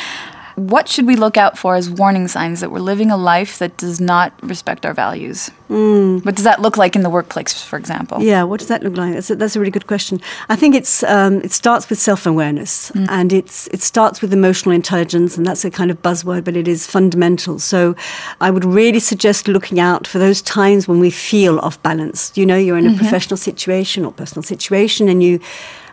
What 0.59 0.89
should 0.89 1.07
we 1.07 1.15
look 1.15 1.38
out 1.38 1.57
for 1.57 1.75
as 1.75 1.89
warning 1.89 2.27
signs 2.27 2.59
that 2.59 2.69
we're 2.69 2.79
living 2.79 3.11
a 3.11 3.17
life 3.17 3.59
that 3.59 3.77
does 3.77 4.01
not 4.01 4.33
respect 4.44 4.85
our 4.85 4.94
values? 4.94 5.50
What 5.69 6.35
does 6.35 6.44
that 6.44 6.61
look 6.61 6.75
like 6.75 6.95
in 6.95 7.03
the 7.03 7.09
workplace, 7.09 7.63
for 7.63 7.77
example? 7.77 8.17
Mm. 8.17 8.25
Yeah, 8.25 8.44
what 8.44 8.59
does 8.59 8.67
that 8.67 8.83
look 8.83 8.97
like? 8.97 9.13
That's 9.13 9.29
a, 9.29 9.35
that's 9.35 9.56
a 9.56 9.59
really 9.59 9.71
good 9.71 9.88
question. 9.88 10.19
I 10.50 10.56
think 10.56 10.75
it's 10.75 11.03
um, 11.03 11.41
it 11.41 11.51
starts 11.51 11.89
with 11.89 12.00
self 12.00 12.25
awareness, 12.25 12.91
and 12.91 13.31
it's 13.31 13.67
it 13.67 13.81
starts 13.81 14.21
with 14.21 14.33
emotional 14.33 14.73
intelligence, 14.75 15.38
and 15.38 15.45
that's 15.45 15.63
a 15.63 15.71
kind 15.71 15.91
of 15.91 16.01
buzzword, 16.01 16.44
but 16.44 16.57
it 16.57 16.67
is 16.67 16.88
fundamental. 16.88 17.59
So, 17.59 17.95
I 18.41 18.50
would 18.51 18.65
really 18.65 19.00
suggest 19.00 19.47
looking 19.47 19.79
out 19.79 20.07
for 20.07 20.19
those 20.19 20.41
times 20.41 20.88
when 20.88 21.00
we 21.00 21.11
feel 21.11 21.59
off 21.59 21.81
balance. 21.83 22.31
You 22.35 22.45
know, 22.45 22.57
you're 22.57 22.77
in 22.77 22.88
a 22.88 22.97
professional 22.97 23.38
situation 23.38 24.03
or 24.06 24.11
personal 24.11 24.44
situation, 24.44 25.07
and 25.07 25.23
you. 25.23 25.39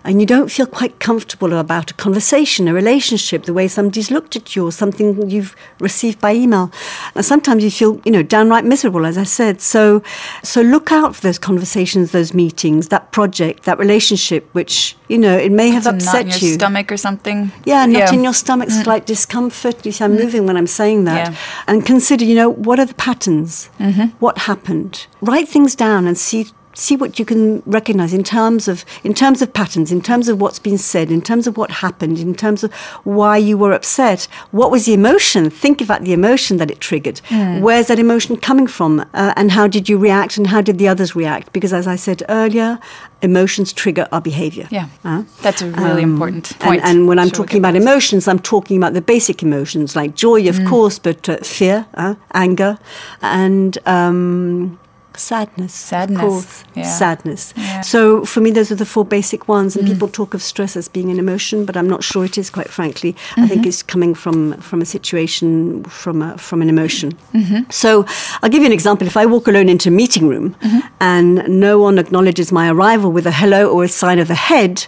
And 0.07 0.21
you 0.21 0.27
don't 0.27 0.51
feel 0.51 0.67
quite 0.67 1.01
comfortable 1.01 1.53
about 1.53 1.91
a 1.91 1.95
conversation, 1.95 2.69
a 2.69 2.73
relationship, 2.73 3.43
the 3.43 3.53
way 3.53 3.67
somebody's 3.67 4.09
looked 4.09 4.37
at 4.37 4.55
you, 4.55 4.65
or 4.65 4.71
something 4.71 5.29
you've 5.29 5.57
received 5.81 6.21
by 6.21 6.33
email. 6.33 6.71
And 7.17 7.25
sometimes 7.25 7.65
you 7.65 7.73
feel, 7.73 8.01
you 8.05 8.13
know, 8.13 8.23
downright 8.23 8.65
miserable, 8.65 9.05
as 9.05 9.19
I 9.19 9.25
said. 9.25 9.61
So, 9.61 10.05
so 10.45 10.63
look 10.63 10.93
out 10.93 11.17
for 11.17 11.23
those 11.23 11.41
conversations, 11.41 12.13
those 12.13 12.33
meetings, 12.33 12.87
that 12.89 13.11
project, 13.11 13.65
that 13.65 13.81
relationship, 13.81 14.49
which 14.53 14.97
you 15.09 15.19
know 15.19 15.37
it 15.37 15.51
may 15.51 15.71
have 15.71 15.87
upset 15.87 16.23
in 16.23 16.29
your 16.29 16.39
you. 16.39 16.55
stomach 16.55 16.93
or 16.93 16.97
something. 16.97 17.51
Yeah, 17.65 17.85
not 17.87 18.13
in 18.13 18.23
your 18.23 18.35
stomach, 18.35 18.69
mm. 18.69 18.85
slight 18.85 19.07
discomfort. 19.07 19.85
You 19.85 19.91
see, 19.91 20.05
I'm 20.05 20.17
mm. 20.17 20.23
moving 20.23 20.47
when 20.47 20.57
I'm 20.57 20.69
saying 20.69 21.05
that. 21.05 21.33
Yeah. 21.33 21.39
And 21.67 21.85
consider, 21.85 22.25
you 22.25 22.37
know, 22.37 22.49
what 22.49 22.79
are 22.79 22.87
the 22.87 22.95
patterns? 22.95 23.71
Mm-hmm. 23.81 24.17
What 24.21 24.39
happened? 24.39 25.09
Write 25.21 25.49
things 25.49 25.75
down 25.75 26.07
and 26.07 26.17
see 26.17 26.47
see 26.79 26.95
what 26.97 27.19
you 27.19 27.25
can 27.25 27.63
recognize 27.65 28.13
in 28.13 28.23
terms 28.23 28.69
of 28.69 28.85
in 29.03 29.15
terms 29.15 29.41
of 29.43 29.53
patterns, 29.53 29.91
in 29.91 30.01
terms 30.03 30.29
of 30.29 30.41
what's 30.41 30.59
been 30.59 30.79
said, 30.79 31.11
in 31.11 31.23
terms 31.23 31.47
of 31.47 31.57
what 31.57 31.71
happened, 31.71 32.19
in 32.19 32.35
terms 32.35 32.63
of 32.63 32.73
why 33.05 33.37
you 33.39 33.57
were 33.59 33.73
upset. 33.73 34.29
What 34.51 34.71
was 34.71 34.85
the 34.85 34.93
emotion? 34.95 35.51
Think 35.51 35.81
about 35.81 36.03
the 36.05 36.13
emotion 36.13 36.59
that 36.59 36.71
it 36.71 36.81
triggered. 36.81 37.21
Where's 37.67 37.87
that 37.89 37.99
emotion 37.99 38.37
coming 38.37 38.67
from? 38.67 39.01
Uh, 39.15 39.33
and 39.37 39.51
how 39.53 39.67
did 39.67 39.89
you 39.89 39.97
react? 39.99 40.37
And 40.37 40.47
how 40.49 40.61
did 40.61 40.79
the 40.79 40.89
others 40.89 41.17
react? 41.17 41.53
Because 41.53 41.73
as 41.73 41.87
I 41.87 41.97
said 41.97 42.23
earlier, 42.29 42.79
emotions 43.23 43.73
trigger 43.73 44.07
our 44.13 44.21
behavior. 44.21 44.69
Yeah, 44.71 44.89
Uh, 45.05 45.23
that's 45.43 45.63
a 45.63 45.69
really 45.71 46.03
um, 46.05 46.13
important 46.13 46.51
and- 46.51 46.61
point. 46.61 46.83
And, 46.85 47.09
when 47.09 47.19
I'm 47.19 47.29
Sure, 47.29 47.37
talking 47.45 47.59
about 47.59 47.73
that. 47.75 47.83
emotions, 47.83 48.29
I'm 48.29 48.39
talking 48.39 48.77
about 48.77 48.93
the 48.95 49.01
basic 49.01 49.43
emotions 49.43 49.97
like 49.97 50.15
joy, 50.15 50.47
of 50.49 50.63
course, 50.67 50.99
but 50.99 51.29
uh, 51.29 51.37
fear, 51.43 51.87
uh, 51.95 52.15
anger, 52.35 52.79
and 53.23 53.79
um, 53.87 54.79
sadness. 55.19 55.75
Sadness, 55.75 56.23
Of 56.23 56.29
course. 56.29 56.65
yeah. 56.75 56.83
Sadness. 56.85 57.55
Yeah. 57.57 57.81
So 57.81 58.25
for 58.25 58.41
me, 58.41 58.51
those 58.51 58.71
are 58.71 58.77
the 58.77 58.87
four 58.87 59.05
basic 59.05 59.49
ones. 59.49 59.77
And 59.77 59.87
mm. 59.87 59.93
people 59.93 60.09
talk 60.09 60.35
of 60.35 60.43
stress 60.43 60.77
as 60.77 60.89
being 60.89 61.11
an 61.11 61.19
emotion, 61.19 61.65
but 61.65 61.77
I'm 61.77 61.89
not 61.89 62.05
sure 62.05 62.25
it 62.25 62.39
is, 62.39 62.51
quite 62.51 62.69
frankly. 62.69 63.17
I 63.37 63.47
think 63.47 63.61
mm-hmm. 63.61 63.69
it's 63.69 63.83
coming 63.83 64.15
from, 64.15 64.61
from 64.61 64.81
a 64.81 64.87
situation, 64.87 65.85
from, 65.85 66.23
a, 66.23 66.39
from 66.39 66.63
an 66.63 66.69
emotion. 66.69 67.13
Mm-hmm. 67.33 67.71
So 67.71 68.05
I'll 68.43 68.51
give 68.51 68.63
you 68.63 68.67
an 68.67 68.73
example. 68.73 69.07
If 69.07 69.17
I 69.17 69.27
walk 69.27 69.49
alone 69.49 69.69
into 69.69 69.89
a 69.89 69.93
meeting 69.93 70.29
room 70.29 70.55
mm-hmm. 70.55 70.87
and 71.01 71.49
no 71.49 71.81
one 71.81 71.99
acknowledges 71.99 72.53
my 72.53 72.71
arrival 72.71 73.13
with 73.13 73.27
a 73.27 73.33
hello 73.33 73.71
or 73.71 73.85
a 73.85 73.89
sign 73.89 74.19
of 74.19 74.29
the 74.29 74.35
head, 74.35 74.87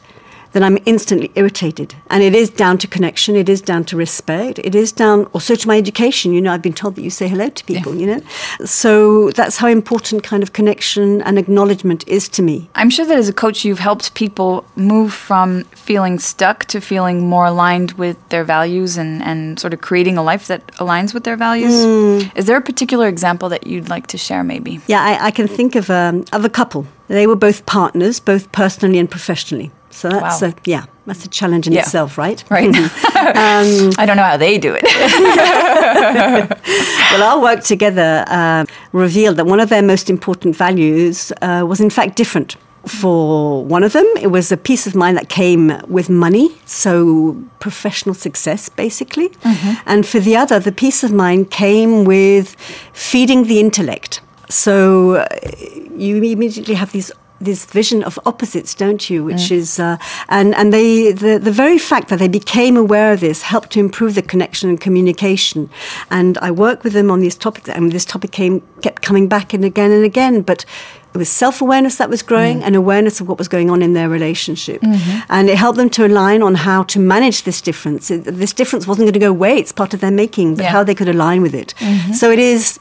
then 0.53 0.63
I'm 0.63 0.79
instantly 0.87 1.31
irritated. 1.35 1.95
And 2.11 2.23
it 2.23 2.35
is 2.35 2.51
down 2.51 2.79
to 2.79 2.87
connection, 2.87 3.37
it 3.37 3.49
is 3.49 3.61
down 3.61 3.85
to 3.85 3.97
respect, 3.97 4.59
it 4.61 4.75
is 4.75 4.93
down 4.93 5.25
also 5.27 5.55
to 5.55 5.69
my 5.69 5.77
education. 5.77 6.33
You 6.33 6.41
know, 6.41 6.53
I've 6.53 6.63
been 6.63 6.73
told 6.73 6.97
that 6.97 7.03
you 7.03 7.11
say 7.11 7.29
hello 7.29 7.49
to 7.49 7.65
people, 7.65 7.95
you 7.95 8.07
know? 8.07 8.21
So 8.65 9.31
that's 9.31 9.59
how 9.59 9.69
important 9.69 10.23
kind 10.23 10.43
of 10.43 10.53
connection 10.53 11.23
and 11.23 11.39
acknowledgement 11.39 12.07
is 12.09 12.29
to 12.31 12.43
me. 12.43 12.69
I'm 12.75 12.91
sure 12.91 13.07
that 13.07 13.19
as 13.19 13.29
a 13.29 13.33
coach, 13.33 13.65
you've 13.65 13.79
helped 13.79 14.15
people 14.15 14.65
move 14.77 15.13
from 15.13 15.65
feeling 15.65 16.19
stuck 16.19 16.65
to 16.67 16.81
feeling 16.81 17.29
more 17.29 17.47
aligned 17.47 17.93
with 17.93 18.17
their 18.29 18.45
values 18.45 18.97
and, 18.97 19.23
and 19.23 19.59
sort 19.59 19.75
of 19.75 19.81
creating 19.81 20.17
a 20.17 20.23
life 20.23 20.47
that 20.47 20.67
aligns 20.77 21.15
with 21.15 21.25
their 21.25 21.37
values. 21.37 21.75
Is 22.35 22.47
there 22.47 22.57
a 22.57 22.63
particular 22.63 23.09
example 23.09 23.49
that 23.49 23.67
you'd 23.67 23.89
like 23.89 24.07
to 24.09 24.19
share, 24.19 24.45
maybe? 24.45 24.81
Yeah, 24.87 25.03
I, 25.03 25.27
I 25.27 25.31
can 25.31 25.49
think 25.49 25.75
of 25.75 25.91
um, 25.91 26.25
of 26.33 26.45
a 26.45 26.49
couple. 26.49 26.87
They 27.09 27.27
were 27.27 27.37
both 27.37 27.65
partners, 27.67 28.21
both 28.21 28.53
personally 28.53 28.99
and 28.99 29.11
professionally. 29.11 29.71
So 29.99 30.09
that's 30.11 30.43
Wow. 30.43 30.49
uh, 30.49 30.53
yeah, 30.65 30.85
That's 31.07 31.25
a 31.25 31.29
challenge 31.29 31.67
in 31.67 31.73
Yeah. 31.73 31.81
itself, 31.83 32.19
right? 32.19 32.45
Right. 32.51 32.75
I 34.03 34.07
don't 34.07 34.17
know 34.17 34.29
how 34.33 34.37
they 34.39 34.59
do 34.59 34.75
it. 34.81 34.85
well, 37.13 37.23
our 37.23 37.41
work 37.41 37.63
together 37.65 38.25
uh, 38.29 38.65
revealed 38.93 39.37
that 39.37 39.47
one 39.47 39.61
of 39.61 39.69
their 39.69 39.83
most 39.83 40.11
important 40.11 40.57
values 40.57 41.33
uh, 41.43 41.65
was, 41.67 41.81
in 41.81 41.91
fact, 41.91 42.17
different. 42.17 42.57
For 42.87 43.65
one 43.65 43.85
of 43.87 43.93
them, 43.93 44.07
it 44.21 44.29
was 44.29 44.53
a 44.53 44.57
peace 44.57 44.87
of 44.87 44.95
mind 44.95 45.17
that 45.17 45.29
came 45.29 45.81
with 45.89 46.09
money, 46.09 46.51
so 46.65 47.37
professional 47.59 48.15
success, 48.15 48.69
basically. 48.69 49.31
And 49.85 50.07
for 50.07 50.21
the 50.21 50.37
other, 50.37 50.61
the 50.61 50.73
peace 50.73 51.03
of 51.05 51.13
mind 51.13 51.51
came 51.51 52.05
with 52.05 52.55
feeding 52.93 53.45
the 53.49 53.59
intellect. 53.61 54.21
So 54.49 55.17
uh, 55.17 55.27
you 55.97 56.17
immediately 56.23 56.75
have 56.75 56.93
these 56.93 57.11
this 57.41 57.65
vision 57.67 58.03
of 58.03 58.19
opposites, 58.27 58.75
don't 58.75 59.09
you? 59.09 59.25
Which 59.25 59.49
mm. 59.49 59.53
is, 59.53 59.79
uh, 59.79 59.97
and 60.29 60.55
and 60.55 60.73
they 60.73 61.13
the 61.13 61.39
the 61.39 61.53
very 61.53 61.79
fact 61.79 62.09
that 62.09 62.19
they 62.19 62.29
became 62.29 62.77
aware 62.77 63.13
of 63.13 63.21
this 63.21 63.43
helped 63.43 63.71
to 63.71 63.81
improve 63.81 64.15
the 64.15 64.23
connection 64.23 64.69
and 64.69 64.81
communication. 64.81 65.71
And 66.11 66.39
I 66.39 66.51
worked 66.51 66.85
with 66.85 66.93
them 66.93 67.11
on 67.11 67.21
these 67.21 67.37
topics, 67.37 67.69
and 67.69 67.93
this 67.93 68.05
topic 68.05 68.31
came 68.33 68.63
kept 68.83 69.03
coming 69.03 69.29
back 69.29 69.55
and 69.55 69.65
again 69.65 69.91
and 69.93 70.05
again. 70.05 70.43
But 70.43 70.65
it 71.15 71.19
was 71.19 71.29
self 71.29 71.61
awareness 71.61 71.97
that 71.97 72.11
was 72.11 72.23
growing 72.23 72.61
mm. 72.61 72.65
and 72.65 72.77
awareness 72.77 73.21
of 73.21 73.29
what 73.29 73.39
was 73.39 73.49
going 73.49 73.71
on 73.71 73.83
in 73.83 73.93
their 73.93 74.09
relationship, 74.09 74.81
mm-hmm. 74.83 75.21
and 75.29 75.49
it 75.49 75.57
helped 75.57 75.79
them 75.79 75.91
to 75.91 76.07
align 76.07 76.43
on 76.43 76.55
how 76.55 76.83
to 76.85 76.99
manage 76.99 77.45
this 77.45 77.61
difference. 77.61 78.11
It, 78.11 78.25
this 78.25 78.53
difference 78.53 78.87
wasn't 78.87 79.07
going 79.07 79.15
to 79.15 79.19
go 79.21 79.31
away; 79.31 79.59
it's 79.59 79.73
part 79.73 79.95
of 79.95 80.01
their 80.01 80.11
making, 80.11 80.57
but 80.57 80.65
Yeah. 80.65 80.71
how 80.73 80.85
they 80.85 80.95
could 80.95 81.09
align 81.09 81.41
with 81.43 81.55
it. 81.55 81.75
Mm-hmm. 81.79 82.13
So 82.13 82.31
it 82.31 82.39
is. 82.39 82.79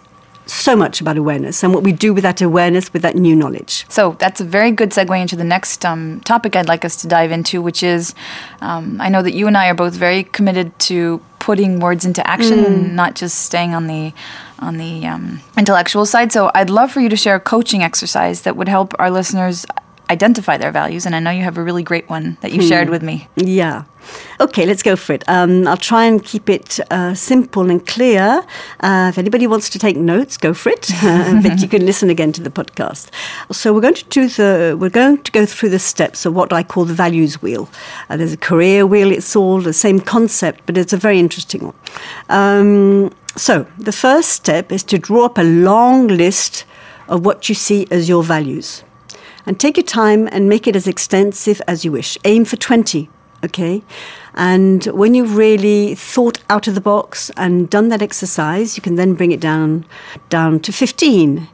So 0.47 0.75
much 0.75 1.01
about 1.01 1.17
awareness 1.17 1.63
and 1.63 1.73
what 1.73 1.83
we 1.83 1.91
do 1.91 2.13
with 2.13 2.23
that 2.23 2.41
awareness, 2.41 2.91
with 2.93 3.01
that 3.01 3.15
new 3.15 3.35
knowledge. 3.35 3.85
So 3.89 4.15
that's 4.19 4.41
a 4.41 4.43
very 4.43 4.71
good 4.71 4.91
segue 4.91 5.19
into 5.19 5.35
the 5.35 5.43
next 5.43 5.85
um, 5.85 6.21
topic 6.21 6.55
I'd 6.55 6.67
like 6.67 6.85
us 6.85 6.95
to 7.01 7.07
dive 7.07 7.31
into, 7.31 7.61
which 7.61 7.83
is 7.83 8.15
um, 8.61 8.99
I 9.01 9.09
know 9.09 9.21
that 9.21 9.33
you 9.33 9.47
and 9.47 9.57
I 9.57 9.69
are 9.69 9.75
both 9.75 9.93
very 9.93 10.23
committed 10.23 10.77
to 10.79 11.21
putting 11.39 11.79
words 11.79 12.03
into 12.05 12.25
action 12.27 12.59
and 12.65 12.95
not 12.95 13.15
just 13.15 13.45
staying 13.45 13.73
on 13.73 13.87
the 13.87 14.13
on 14.59 14.77
the 14.77 15.05
um, 15.05 15.39
intellectual 15.57 16.05
side. 16.05 16.31
So 16.31 16.51
I'd 16.55 16.69
love 16.69 16.91
for 16.91 16.99
you 16.99 17.09
to 17.09 17.15
share 17.15 17.35
a 17.35 17.39
coaching 17.39 17.83
exercise 17.83 18.41
that 18.41 18.55
would 18.57 18.67
help 18.67 18.93
our 18.99 19.11
listeners 19.11 19.65
identify 20.09 20.57
their 20.57 20.71
values. 20.71 21.05
And 21.05 21.15
I 21.15 21.19
know 21.19 21.31
you 21.31 21.43
have 21.43 21.57
a 21.57 21.63
really 21.63 21.83
great 21.83 22.09
one 22.09 22.37
that 22.41 22.51
you 22.51 22.61
shared 22.61 22.89
with 22.89 23.03
me. 23.03 23.27
Yeah. 23.35 23.83
Okay, 24.39 24.65
let's 24.65 24.83
go 24.83 24.95
for 24.95 25.13
it. 25.13 25.23
Um, 25.27 25.67
I'll 25.67 25.77
try 25.77 26.05
and 26.05 26.23
keep 26.23 26.49
it 26.49 26.79
uh, 26.91 27.13
simple 27.13 27.69
and 27.69 27.85
clear. 27.85 28.45
Uh, 28.79 29.07
if 29.09 29.17
anybody 29.17 29.47
wants 29.47 29.69
to 29.71 29.79
take 29.79 29.97
notes, 29.97 30.37
go 30.37 30.53
for 30.53 30.69
it. 30.69 30.89
Uh, 31.03 31.41
but 31.43 31.61
you 31.61 31.67
can 31.67 31.85
listen 31.85 32.09
again 32.09 32.31
to 32.33 32.41
the 32.41 32.49
podcast. 32.49 33.09
So 33.51 33.73
we're 33.73 33.81
going 33.81 33.95
to 33.95 34.05
do 34.05 34.27
the 34.29 34.77
we're 34.79 34.89
going 34.89 35.21
to 35.23 35.31
go 35.31 35.45
through 35.45 35.69
the 35.69 35.79
steps 35.79 36.25
of 36.25 36.33
what 36.33 36.53
I 36.53 36.63
call 36.63 36.85
the 36.85 36.93
values 36.93 37.41
wheel. 37.41 37.69
Uh, 38.09 38.17
there's 38.17 38.33
a 38.33 38.37
career 38.37 38.85
wheel. 38.85 39.11
It's 39.11 39.35
all 39.35 39.61
the 39.61 39.73
same 39.73 39.99
concept, 39.99 40.61
but 40.65 40.77
it's 40.77 40.93
a 40.93 40.97
very 40.97 41.19
interesting 41.19 41.65
one. 41.65 41.75
Um, 42.29 43.11
so 43.35 43.67
the 43.77 43.91
first 43.91 44.29
step 44.29 44.71
is 44.71 44.83
to 44.83 44.97
draw 44.97 45.25
up 45.25 45.37
a 45.37 45.43
long 45.43 46.07
list 46.07 46.65
of 47.07 47.25
what 47.25 47.49
you 47.49 47.55
see 47.55 47.87
as 47.91 48.09
your 48.09 48.23
values 48.23 48.83
and 49.47 49.59
take 49.59 49.77
your 49.77 49.85
time 49.85 50.27
and 50.31 50.47
make 50.47 50.67
it 50.67 50.75
as 50.75 50.87
extensive 50.87 51.61
as 51.67 51.83
you 51.83 51.91
wish. 51.91 52.17
Aim 52.25 52.45
for 52.45 52.57
20, 52.57 53.09
okay? 53.45 53.81
And 54.35 54.85
when 54.85 55.15
you've 55.15 55.35
really 55.35 55.95
thought 55.95 56.39
out 56.49 56.67
of 56.67 56.75
the 56.75 56.81
box 56.81 57.31
and 57.37 57.69
done 57.69 57.87
that 57.89 58.01
exercise, 58.01 58.77
you 58.77 58.83
can 58.83 58.95
then 58.95 59.15
bring 59.15 59.31
it 59.31 59.39
down 59.39 59.85
down 60.29 60.59
to 60.59 60.71
15. 60.71 61.47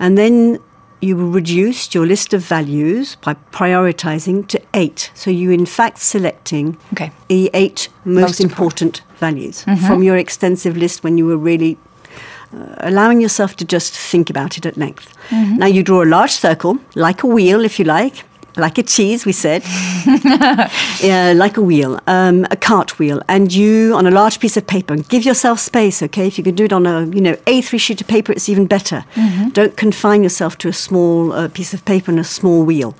And 0.00 0.18
then 0.18 0.58
you 1.02 1.14
will 1.16 1.30
reduce 1.30 1.94
your 1.94 2.06
list 2.06 2.32
of 2.32 2.40
values 2.40 3.16
by 3.16 3.34
prioritizing 3.52 4.48
to 4.48 4.60
8. 4.72 5.10
So 5.14 5.30
you 5.30 5.50
in 5.50 5.66
fact 5.66 5.98
selecting 5.98 6.78
Okay. 6.94 7.12
the 7.28 7.50
8 7.52 7.88
most, 8.04 8.22
Most 8.22 8.40
important, 8.40 9.02
values 9.18 9.64
mm-hmm. 9.64 9.86
from 9.86 10.02
your 10.02 10.16
extensive 10.16 10.76
list 10.76 11.04
when 11.04 11.18
you 11.18 11.26
were 11.26 11.36
really 11.36 11.76
Uh, 12.54 12.74
allowing 12.78 13.20
yourself 13.20 13.56
to 13.56 13.64
just 13.64 13.92
think 13.92 14.30
about 14.30 14.56
it 14.56 14.64
at 14.64 14.76
length. 14.76 15.12
Mm-hmm. 15.30 15.56
Now 15.56 15.66
you 15.66 15.82
draw 15.82 16.04
a 16.04 16.06
large 16.06 16.30
circle, 16.30 16.78
like 16.94 17.24
a 17.24 17.26
wheel, 17.26 17.64
if 17.64 17.78
you 17.78 17.84
like, 17.84 18.24
like 18.56 18.78
a 18.78 18.82
cheese, 18.82 19.26
we 19.26 19.32
said, 19.32 19.62
yeah, 21.00 21.32
like 21.36 21.56
a 21.56 21.62
wheel, 21.62 22.00
um, 22.06 22.46
a 22.50 22.56
cartwheel, 22.56 23.22
and 23.28 23.52
you 23.52 23.94
on 23.94 24.06
a 24.06 24.10
large 24.10 24.40
piece 24.40 24.56
of 24.56 24.66
paper. 24.66 24.96
Give 24.96 25.24
yourself 25.24 25.60
space, 25.60 26.02
okay? 26.02 26.26
If 26.26 26.38
you 26.38 26.44
can 26.44 26.54
do 26.54 26.64
it 26.64 26.72
on 26.72 26.86
a 26.86 27.06
you 27.06 27.20
know 27.20 27.34
A3 27.46 27.78
sheet 27.80 28.00
of 28.00 28.06
paper, 28.06 28.32
it's 28.32 28.48
even 28.48 28.66
better. 28.66 29.04
Don't 29.52 29.76
confine 29.76 30.22
yourself 30.22 30.58
to 30.58 30.68
a 30.68 30.72
small 30.72 31.32
uh, 31.32 31.48
piece 31.48 31.74
of 31.74 31.84
paper 31.84 32.10
and 32.10 32.20
a 32.20 32.24
small 32.24 32.64
wheel. 32.64 32.94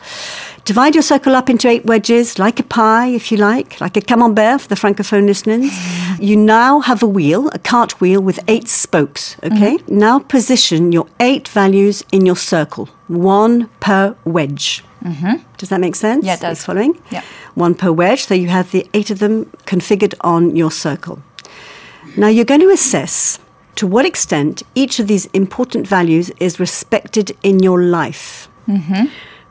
Divide 0.65 0.97
your 0.97 1.03
circle 1.03 1.37
up 1.37 1.49
into 1.49 1.69
eight 1.69 1.85
wedges, 1.87 2.41
like 2.41 2.59
a 2.59 2.65
pie, 2.65 3.07
if 3.07 3.31
you 3.31 3.39
like, 3.39 3.81
like 3.81 3.97
a 3.97 4.01
camembert 4.01 4.63
for 4.63 4.69
the 4.69 4.75
francophone 4.75 5.27
listeners. 5.27 5.71
You 6.19 6.37
now 6.37 6.81
have 6.81 7.03
a 7.03 7.07
wheel, 7.07 7.49
a 7.53 7.59
cart 7.59 8.01
wheel 8.01 8.23
with 8.23 8.41
eight 8.49 8.69
spokes, 8.69 9.37
okay? 9.43 9.79
Now 9.87 10.19
position 10.19 10.91
your 10.91 11.07
eight 11.21 11.47
values 11.47 12.03
in 12.11 12.25
your 12.25 12.37
circle, 12.37 12.89
one 13.07 13.69
per 13.81 14.17
wedge. 14.25 14.83
Mm-hmm. 15.07 15.35
Does 15.57 15.69
that 15.69 15.81
make 15.81 15.95
sense? 15.95 16.27
Yeah, 16.27 16.35
it 16.35 16.45
Are 16.45 16.51
you 16.51 16.57
following? 16.57 17.01
Yeah. 17.11 17.23
One 17.55 17.75
per 17.75 17.93
wedge, 17.93 18.27
so 18.27 18.35
you 18.35 18.49
have 18.49 18.71
the 18.73 18.89
eight 18.93 19.11
of 19.11 19.19
them 19.19 19.47
configured 19.65 20.15
on 20.21 20.57
your 20.57 20.71
circle. 20.71 21.23
Now 22.17 22.29
you're 22.29 22.45
going 22.45 22.61
to 22.61 22.71
assess 22.71 23.39
to 23.77 23.87
what 23.87 24.05
extent 24.07 24.63
each 24.75 24.99
of 24.99 25.07
these 25.07 25.27
important 25.27 25.87
values 25.87 26.31
is 26.41 26.59
respected 26.59 27.37
in 27.43 27.61
your 27.61 27.83
life. 27.83 28.49
Mm-hmm. 28.67 29.07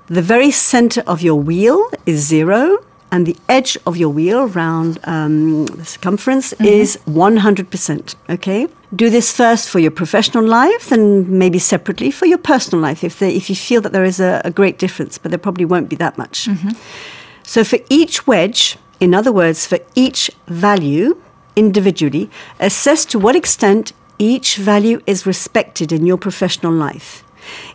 The 0.08 0.22
very 0.22 0.52
center 0.52 1.02
of 1.08 1.22
your 1.22 1.40
wheel 1.40 1.90
is 2.06 2.26
zero, 2.28 2.84
and 3.12 3.26
the 3.26 3.38
edge 3.48 3.78
of 3.86 3.96
your 3.96 4.10
wheel 4.10 4.52
around 4.52 5.00
um, 5.06 5.68
the 5.68 5.86
circumference 5.86 6.54
mm-hmm. 6.54 6.66
is 6.66 6.98
100%. 7.08 8.16
Okay? 8.30 8.68
Do 8.96 9.10
this 9.10 9.36
first 9.36 9.70
for 9.70 9.80
your 9.80 9.92
professional 9.92 10.46
life 10.46 10.92
and 10.92 11.28
maybe 11.28 11.60
separately 11.60 12.12
for 12.12 12.26
your 12.26 12.38
personal 12.38 12.82
life 12.82 13.04
if, 13.04 13.20
they, 13.20 13.36
if 13.36 13.50
you 13.50 13.56
feel 13.56 13.82
that 13.82 13.92
there 13.92 14.06
is 14.06 14.20
a, 14.20 14.42
a 14.46 14.52
great 14.52 14.78
difference, 14.78 15.18
but 15.18 15.32
there 15.32 15.40
probably 15.40 15.66
won't 15.66 15.90
be 15.90 15.96
that 15.98 16.18
much. 16.18 16.46
Mm-hmm. 16.46 16.70
So 17.44 17.64
for 17.64 17.80
each 17.90 18.26
wedge, 18.26 18.78
in 19.00 19.14
other 19.14 19.32
words, 19.32 19.66
for 19.66 19.80
each 19.96 20.32
value 20.48 21.22
individually, 21.56 22.30
assess 22.60 23.06
to 23.06 23.20
what 23.20 23.36
extent 23.36 23.94
each 24.18 24.56
value 24.58 25.02
is 25.06 25.26
respected 25.26 25.92
in 25.92 26.06
your 26.06 26.18
professional 26.18 26.72
life. 26.72 27.24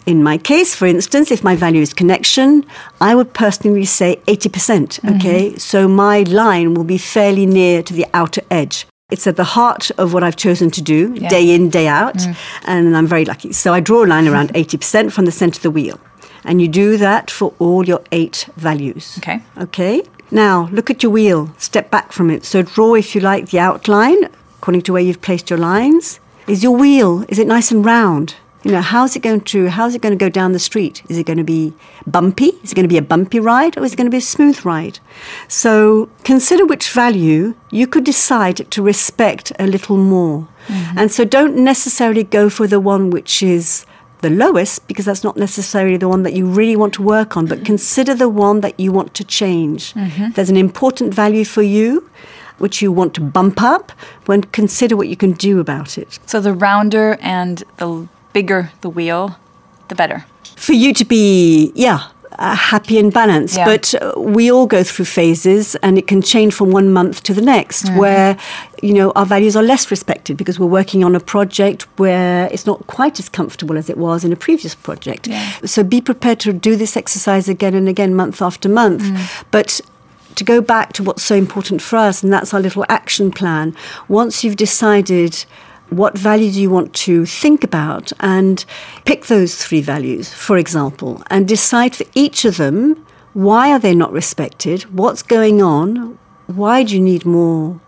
In 0.07 0.23
my 0.23 0.39
case, 0.39 0.75
for 0.75 0.87
instance, 0.87 1.31
if 1.31 1.45
my 1.45 1.55
value 1.55 1.83
is 1.83 1.95
connection, 1.95 2.65
I 3.01 3.15
would 3.15 3.35
personally 3.35 3.85
say 3.85 4.17
80%. 4.27 5.17
Okay, 5.17 5.51
mm-hmm. 5.51 5.59
so 5.59 5.87
my 5.87 6.23
line 6.23 6.75
will 6.75 6.85
be 6.85 6.99
fairly 6.99 7.47
near 7.47 7.83
to 7.83 7.95
the 7.95 8.07
outer 8.13 8.43
edge. 8.51 8.87
It's 9.11 9.27
at 9.27 9.37
the 9.37 9.45
heart 9.45 9.91
of 9.99 10.13
what 10.15 10.23
I've 10.23 10.37
chosen 10.37 10.71
to 10.73 10.83
do 10.83 11.13
Yeah. 11.15 11.29
day 11.29 11.51
in, 11.55 11.71
day 11.71 11.87
out, 11.89 12.17
mm. 12.17 12.37
and 12.65 12.97
I'm 12.97 13.07
very 13.07 13.25
lucky. 13.25 13.53
So 13.53 13.73
I 13.75 13.81
draw 13.81 14.05
a 14.05 14.07
line 14.07 14.29
around 14.29 14.53
80% 14.55 15.13
from 15.13 15.25
the 15.25 15.33
center 15.33 15.59
of 15.59 15.63
the 15.63 15.71
wheel. 15.71 15.99
And 16.45 16.61
you 16.63 16.69
do 16.69 16.97
that 16.97 17.31
for 17.31 17.53
all 17.59 17.87
your 17.87 18.03
eight 18.13 18.49
values. 18.57 19.17
Okay. 19.19 19.43
Okay. 19.59 20.03
Now 20.31 20.69
look 20.73 20.91
at 20.91 21.03
your 21.03 21.13
wheel. 21.13 21.53
Step 21.59 21.91
back 21.91 22.13
from 22.13 22.31
it. 22.31 22.45
So 22.45 22.63
draw, 22.63 22.95
if 22.95 23.15
you 23.15 23.21
like, 23.21 23.51
the 23.51 23.59
outline 23.59 24.29
according 24.61 24.83
to 24.83 24.93
where 24.93 25.03
you've 25.03 25.23
placed 25.23 25.49
your 25.49 25.59
lines. 25.59 26.21
Is 26.47 26.63
your 26.63 26.77
wheel? 26.77 27.25
Is 27.31 27.39
it 27.39 27.47
nice 27.47 27.71
and 27.71 27.83
round? 27.83 28.35
You 28.63 28.73
know, 28.73 28.83
how's 28.83 29.17
it 29.17 29.21
going 29.21 29.41
to? 29.41 29.69
How's 29.69 29.95
it 29.95 30.03
going 30.03 30.13
to 30.13 30.23
go 30.23 30.29
down 30.29 30.53
the 30.53 30.59
street? 30.59 31.03
Is 31.09 31.17
it 31.17 31.25
going 31.25 31.39
to 31.39 31.45
be 31.45 31.73
bumpy? 32.07 32.49
Is 32.63 32.73
it 32.73 32.75
going 32.75 32.85
to 32.85 32.89
be 32.89 32.99
a 32.99 33.03
bumpy 33.03 33.41
ride, 33.41 33.79
or 33.79 33.85
is 33.85 33.95
it 33.95 33.97
going 33.97 34.07
to 34.07 34.11
be 34.11 34.19
a 34.19 34.21
smooth 34.21 34.65
ride? 34.65 34.99
So 35.49 36.11
consider 36.25 36.67
which 36.67 36.91
value 36.91 37.55
you 37.71 37.87
could 37.87 38.05
decide 38.05 38.71
to 38.71 38.83
respect 38.83 39.53
a 39.59 39.67
little 39.67 39.97
more, 39.97 40.49
mm-hmm. 40.67 40.99
and 40.99 41.11
so 41.11 41.25
don't 41.25 41.57
necessarily 41.57 42.25
go 42.25 42.51
for 42.51 42.67
the 42.67 42.81
one 42.81 43.11
which 43.11 43.43
is 43.43 43.87
the 44.21 44.31
lowest 44.31 44.87
because 44.87 45.07
that's 45.07 45.25
not 45.25 45.39
necessarily 45.39 45.97
the 45.97 46.09
one 46.09 46.23
that 46.25 46.35
you 46.35 46.45
really 46.45 46.77
want 46.77 46.93
to 46.95 47.03
work 47.03 47.39
on, 47.39 47.47
but 47.47 47.59
mm-hmm. 47.59 47.67
consider 47.67 48.15
the 48.15 48.29
one 48.29 48.61
that 48.61 48.79
you 48.79 48.93
want 48.93 49.15
to 49.15 49.25
change. 49.25 49.95
Mm-hmm. 49.95 50.25
If 50.25 50.35
there's 50.35 50.51
an 50.51 50.59
important 50.59 51.15
value 51.15 51.47
for 51.47 51.63
you, 51.63 52.11
which 52.59 52.83
you 52.83 52.93
want 52.93 53.15
to 53.15 53.23
bump 53.23 53.63
up, 53.63 53.91
then 54.27 54.43
consider 54.43 54.95
what 54.95 55.09
you 55.09 55.17
can 55.17 55.33
do 55.33 55.61
about 55.61 55.97
it. 55.97 56.19
So 56.27 56.41
the 56.41 56.53
rounder 56.53 57.17
and 57.23 57.65
the 57.79 58.07
bigger 58.33 58.73
the 58.81 58.89
wheel, 58.89 59.37
the 59.89 59.95
better. 59.95 60.25
For 60.57 60.73
you 60.73 60.93
to 60.95 61.05
be, 61.05 61.73
yeah, 61.75 62.09
uh, 62.39 62.55
happy 62.55 62.99
and 62.99 63.13
balanced. 63.13 63.57
Yeah. 63.57 63.65
But 63.65 63.95
uh, 63.95 64.15
we 64.17 64.51
all 64.51 64.67
go 64.67 64.83
through 64.83 65.05
phases 65.05 65.75
and 65.77 65.99
it 65.99 66.07
can 66.07 66.23
change 66.23 66.55
from 66.55 66.71
one 66.71 66.91
month 66.91 67.23
to 67.25 67.35
the 67.35 67.43
next 67.43 67.91
where, 67.97 68.37
you 68.83 68.95
know, 68.95 69.13
our 69.13 69.27
values 69.27 69.57
are 69.57 69.63
less 69.63 69.91
respected 69.91 70.37
because 70.37 70.59
we're 70.59 70.67
working 70.67 71.05
on 71.05 71.15
a 71.15 71.21
project 71.21 71.83
where 71.99 72.49
it's 72.53 72.67
not 72.67 72.87
quite 72.87 73.19
as 73.19 73.29
comfortable 73.29 73.77
as 73.77 73.91
it 73.91 73.99
was 73.99 74.25
in 74.25 74.33
a 74.33 74.37
previous 74.37 74.75
project. 74.75 75.27
Yeah. 75.27 75.53
So 75.65 75.83
be 75.83 76.01
prepared 76.01 76.41
to 76.41 76.53
do 76.53 76.77
this 76.77 76.97
exercise 76.97 77.49
again 77.49 77.75
and 77.75 77.89
again, 77.89 78.15
month 78.15 78.41
after 78.41 78.69
month. 78.69 79.05
But 79.51 79.81
to 80.37 80.45
go 80.45 80.61
back 80.63 80.93
to 80.95 81.03
what's 81.03 81.23
so 81.23 81.35
important 81.35 81.83
for 81.83 81.97
us, 81.97 82.23
and 82.23 82.33
that's 82.33 82.55
our 82.55 82.61
little 82.61 82.87
action 82.89 83.31
plan. 83.31 83.75
Once 84.09 84.43
you've 84.43 84.57
decided 84.57 85.45
what 85.91 86.17
values 86.17 86.57
you 86.57 86.71
want 86.71 86.95
to 86.95 87.27
think 87.27 87.65
about 87.65 88.13
and 88.21 88.65
pick 89.05 89.27
those 89.27 89.57
three 89.57 89.81
values, 89.81 90.33
for 90.33 90.57
example, 90.57 91.23
and 91.31 91.47
decide 91.47 91.95
for 91.95 92.05
each 92.15 92.45
of 92.45 92.57
them 92.57 93.05
why 93.33 93.71
are 93.71 93.79
they 93.79 93.95
not 93.95 94.13
respected? 94.13 94.83
What's 94.97 95.23
going 95.23 95.63
on? 95.63 96.19
Why 96.47 96.83
do 96.83 96.95
you 96.95 97.01
need 97.01 97.25
more? 97.25 97.81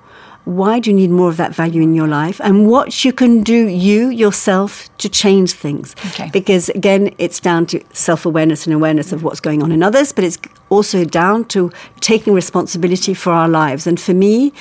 Why 0.44 0.80
do 0.80 0.90
you 0.90 0.96
need 0.96 1.10
more 1.10 1.28
of 1.28 1.36
that 1.36 1.54
value 1.54 1.82
in 1.82 1.94
your 1.94 2.08
life? 2.08 2.40
And 2.42 2.68
what 2.68 3.04
you 3.04 3.12
can 3.12 3.42
do, 3.42 3.68
you 3.68 4.08
yourself, 4.08 4.88
to 4.98 5.08
change 5.08 5.52
things. 5.52 5.94
Okay. 6.06 6.30
Because 6.32 6.68
again, 6.70 7.14
it's 7.18 7.40
down 7.40 7.66
to 7.66 7.82
self 7.92 8.26
awareness 8.26 8.66
and 8.66 8.74
awareness 8.74 9.12
of 9.12 9.22
what's 9.22 9.40
going 9.40 9.62
on 9.62 9.72
in 9.72 9.82
others, 9.82 10.12
but 10.12 10.24
it's 10.24 10.38
also 10.72 11.04
down 11.04 11.44
to 11.44 11.70
taking 12.00 12.32
responsibility 12.32 13.14
for 13.14 13.30
our 13.32 13.48
lives. 13.48 13.86
And 13.86 14.00
for 14.00 14.14
me, 14.14 14.52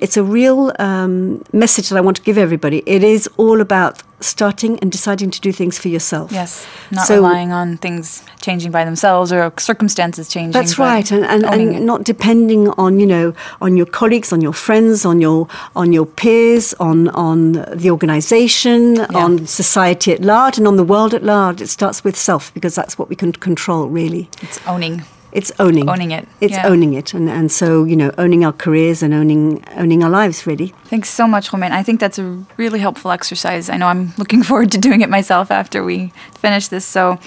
it's 0.00 0.16
a 0.16 0.22
real 0.22 0.72
um, 0.78 1.42
message 1.52 1.88
that 1.88 1.96
I 1.96 2.02
want 2.02 2.18
to 2.18 2.22
give 2.22 2.38
everybody. 2.38 2.82
It 2.86 3.02
is 3.02 3.28
all 3.38 3.60
about 3.60 4.02
starting 4.20 4.78
and 4.80 4.90
deciding 4.90 5.30
to 5.30 5.40
do 5.40 5.52
things 5.52 5.78
for 5.78 5.88
yourself. 5.88 6.32
Yes, 6.32 6.66
not 6.90 7.06
so, 7.06 7.16
relying 7.16 7.52
on 7.52 7.76
things 7.76 8.22
changing 8.40 8.70
by 8.70 8.84
themselves 8.84 9.32
or 9.32 9.52
circumstances 9.58 10.28
changing. 10.28 10.52
That's 10.52 10.78
right, 10.78 11.10
and 11.12 11.24
and, 11.24 11.44
and 11.44 11.86
not 11.86 12.04
depending 12.04 12.68
on 12.70 13.00
you 13.00 13.06
know 13.06 13.34
on 13.60 13.76
your 13.76 13.86
colleagues, 13.86 14.32
on 14.32 14.40
your 14.40 14.52
friends, 14.52 15.04
on 15.04 15.20
your 15.20 15.48
on 15.74 15.92
your 15.92 16.06
peers, 16.06 16.74
on 16.74 17.08
on 17.08 17.52
the 17.52 17.90
organisation, 17.90 18.96
yeah. 18.96 19.06
on 19.14 19.46
society 19.46 20.12
at 20.12 20.20
large, 20.20 20.58
and 20.58 20.66
on 20.66 20.76
the 20.76 20.84
world 20.84 21.14
at 21.14 21.22
large. 21.22 21.60
It 21.60 21.68
starts 21.68 22.04
with 22.04 22.16
self 22.16 22.52
because 22.54 22.74
that's 22.74 22.98
what 22.98 23.08
we 23.08 23.16
can 23.16 23.32
control. 23.32 23.88
Really, 23.88 24.28
it's 24.42 24.60
owning 24.66 25.04
it's 25.32 25.52
owning. 25.58 25.88
Owning 25.88 26.10
it 26.12 26.26
it's 26.40 26.52
yeah. 26.52 26.66
owning 26.66 26.92
it. 26.94 27.14
And 27.14 27.28
and 27.28 27.50
so 27.50 27.84
you 27.84 27.96
know 27.96 28.12
owning 28.18 28.44
our 28.44 28.52
careers 28.52 29.02
and 29.02 29.14
owning 29.14 29.64
owning 29.76 30.02
our 30.04 30.10
lives 30.10 30.46
really. 30.46 30.74
Thanks 30.84 31.08
so 31.08 31.26
much 31.26 31.52
Romaine. 31.52 31.72
I 31.72 31.82
think 31.82 32.00
that's 32.00 32.18
a 32.18 32.44
really 32.56 32.78
helpful 32.78 33.10
exercise. 33.10 33.68
I 33.68 33.76
know 33.76 33.86
i'm 33.86 34.12
looking 34.18 34.42
forward 34.48 34.72
to 34.72 34.78
doing 34.78 35.00
it 35.00 35.08
myself 35.08 35.50
after 35.50 35.82
we 35.82 36.12
finish 36.38 36.68
this. 36.68 36.84
So 36.84 37.18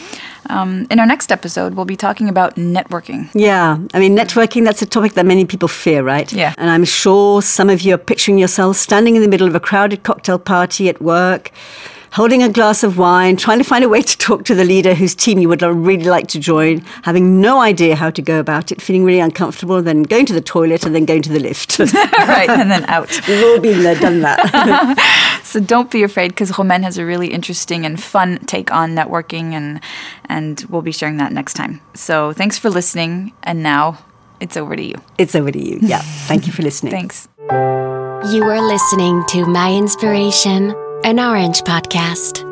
um, 0.50 0.88
in 0.90 1.00
our 1.00 1.06
next 1.06 1.32
episode 1.32 1.74
we'll 1.74 1.86
be 1.86 1.98
talking 1.98 2.30
about 2.30 2.56
networking. 2.56 3.30
Yeah. 3.34 3.78
I 3.94 4.00
mean 4.00 4.16
networking 4.16 4.64
that's 4.64 4.82
a 4.82 4.86
topic 4.86 5.14
that 5.14 5.26
many 5.26 5.46
people 5.46 5.68
fear 5.68 6.04
right? 6.04 6.32
Yeah. 6.32 6.54
And 6.58 6.70
i'm 6.70 6.86
sure 6.86 7.42
some 7.42 7.70
of 7.70 7.82
you 7.82 7.96
are 7.96 8.04
picturing 8.12 8.38
yourselves 8.38 8.80
standing 8.80 9.16
in 9.16 9.22
the 9.22 9.28
middle 9.28 9.48
of 9.48 9.56
a 9.56 9.60
crowded 9.60 10.04
cocktail 10.04 10.40
party 10.40 10.90
at 10.90 11.02
work 11.02 11.52
holding 12.12 12.44
a 12.44 12.50
glass 12.50 12.84
of 12.84 12.98
wine, 12.98 13.38
trying 13.38 13.58
to 13.58 13.64
find 13.64 13.84
a 13.84 13.90
way 13.90 14.02
to 14.02 14.18
talk 14.18 14.46
to 14.46 14.56
the 14.56 14.64
leader 14.64 14.94
whose 14.94 15.16
team 15.16 15.40
you 15.40 15.50
would 15.50 15.62
really 15.62 16.06
like 16.06 16.28
to 16.28 16.40
join, 16.40 16.80
having 17.04 17.42
no 17.42 17.60
idea 17.60 17.96
how 17.96 18.10
to 18.10 18.22
go 18.22 18.40
about 18.40 18.72
it, 18.72 18.82
feeling 18.82 19.04
really 19.04 19.20
uncomfortable, 19.20 19.82
then 19.82 20.04
going 20.04 20.26
to 20.26 20.34
the 20.34 20.42
toilet 20.42 20.86
and 20.86 20.96
then 20.96 21.06
going 21.06 21.22
to 21.22 21.32
the 21.32 21.40
lift. 21.40 21.80
right, 21.80 22.50
and 22.50 22.72
then 22.72 22.84
out. 22.86 23.10
We've 23.28 23.44
all 23.44 23.60
been 23.60 23.84
there, 23.84 23.96
done 23.96 24.22
that. 24.22 25.40
so 25.44 25.60
don't 25.60 25.92
be 25.92 26.04
afraid 26.04 26.30
because 26.30 26.58
Romaine 26.58 26.84
has 26.84 26.98
a 26.98 27.06
really 27.06 27.28
interesting 27.28 27.86
and 27.86 28.02
fun 28.02 28.40
take 28.46 28.72
on 28.72 28.96
networking, 28.96 29.54
and, 29.54 29.80
and 30.26 30.66
we'll 30.70 30.82
be 30.82 30.92
sharing 30.92 31.18
that 31.18 31.32
next 31.32 31.54
time. 31.54 31.82
So 31.94 32.34
thanks 32.34 32.58
for 32.58 32.70
listening, 32.70 33.34
and 33.44 33.62
now 33.62 34.04
it's 34.40 34.58
over 34.58 34.76
to 34.76 34.84
you. 34.84 34.96
It's 35.18 35.36
over 35.36 35.52
to 35.52 35.60
you. 35.60 35.80
Yeah. 35.82 36.02
Thank 36.02 36.48
you 36.48 36.54
for 36.54 36.64
listening. 36.64 36.92
Thanks. 36.92 37.28
You 38.32 38.44
are 38.44 38.62
listening 38.62 39.24
to 39.30 39.46
My 39.46 39.74
Inspiration 39.74 40.76
an 41.04 41.20
Orange 41.20 41.62
podcast. 41.64 42.49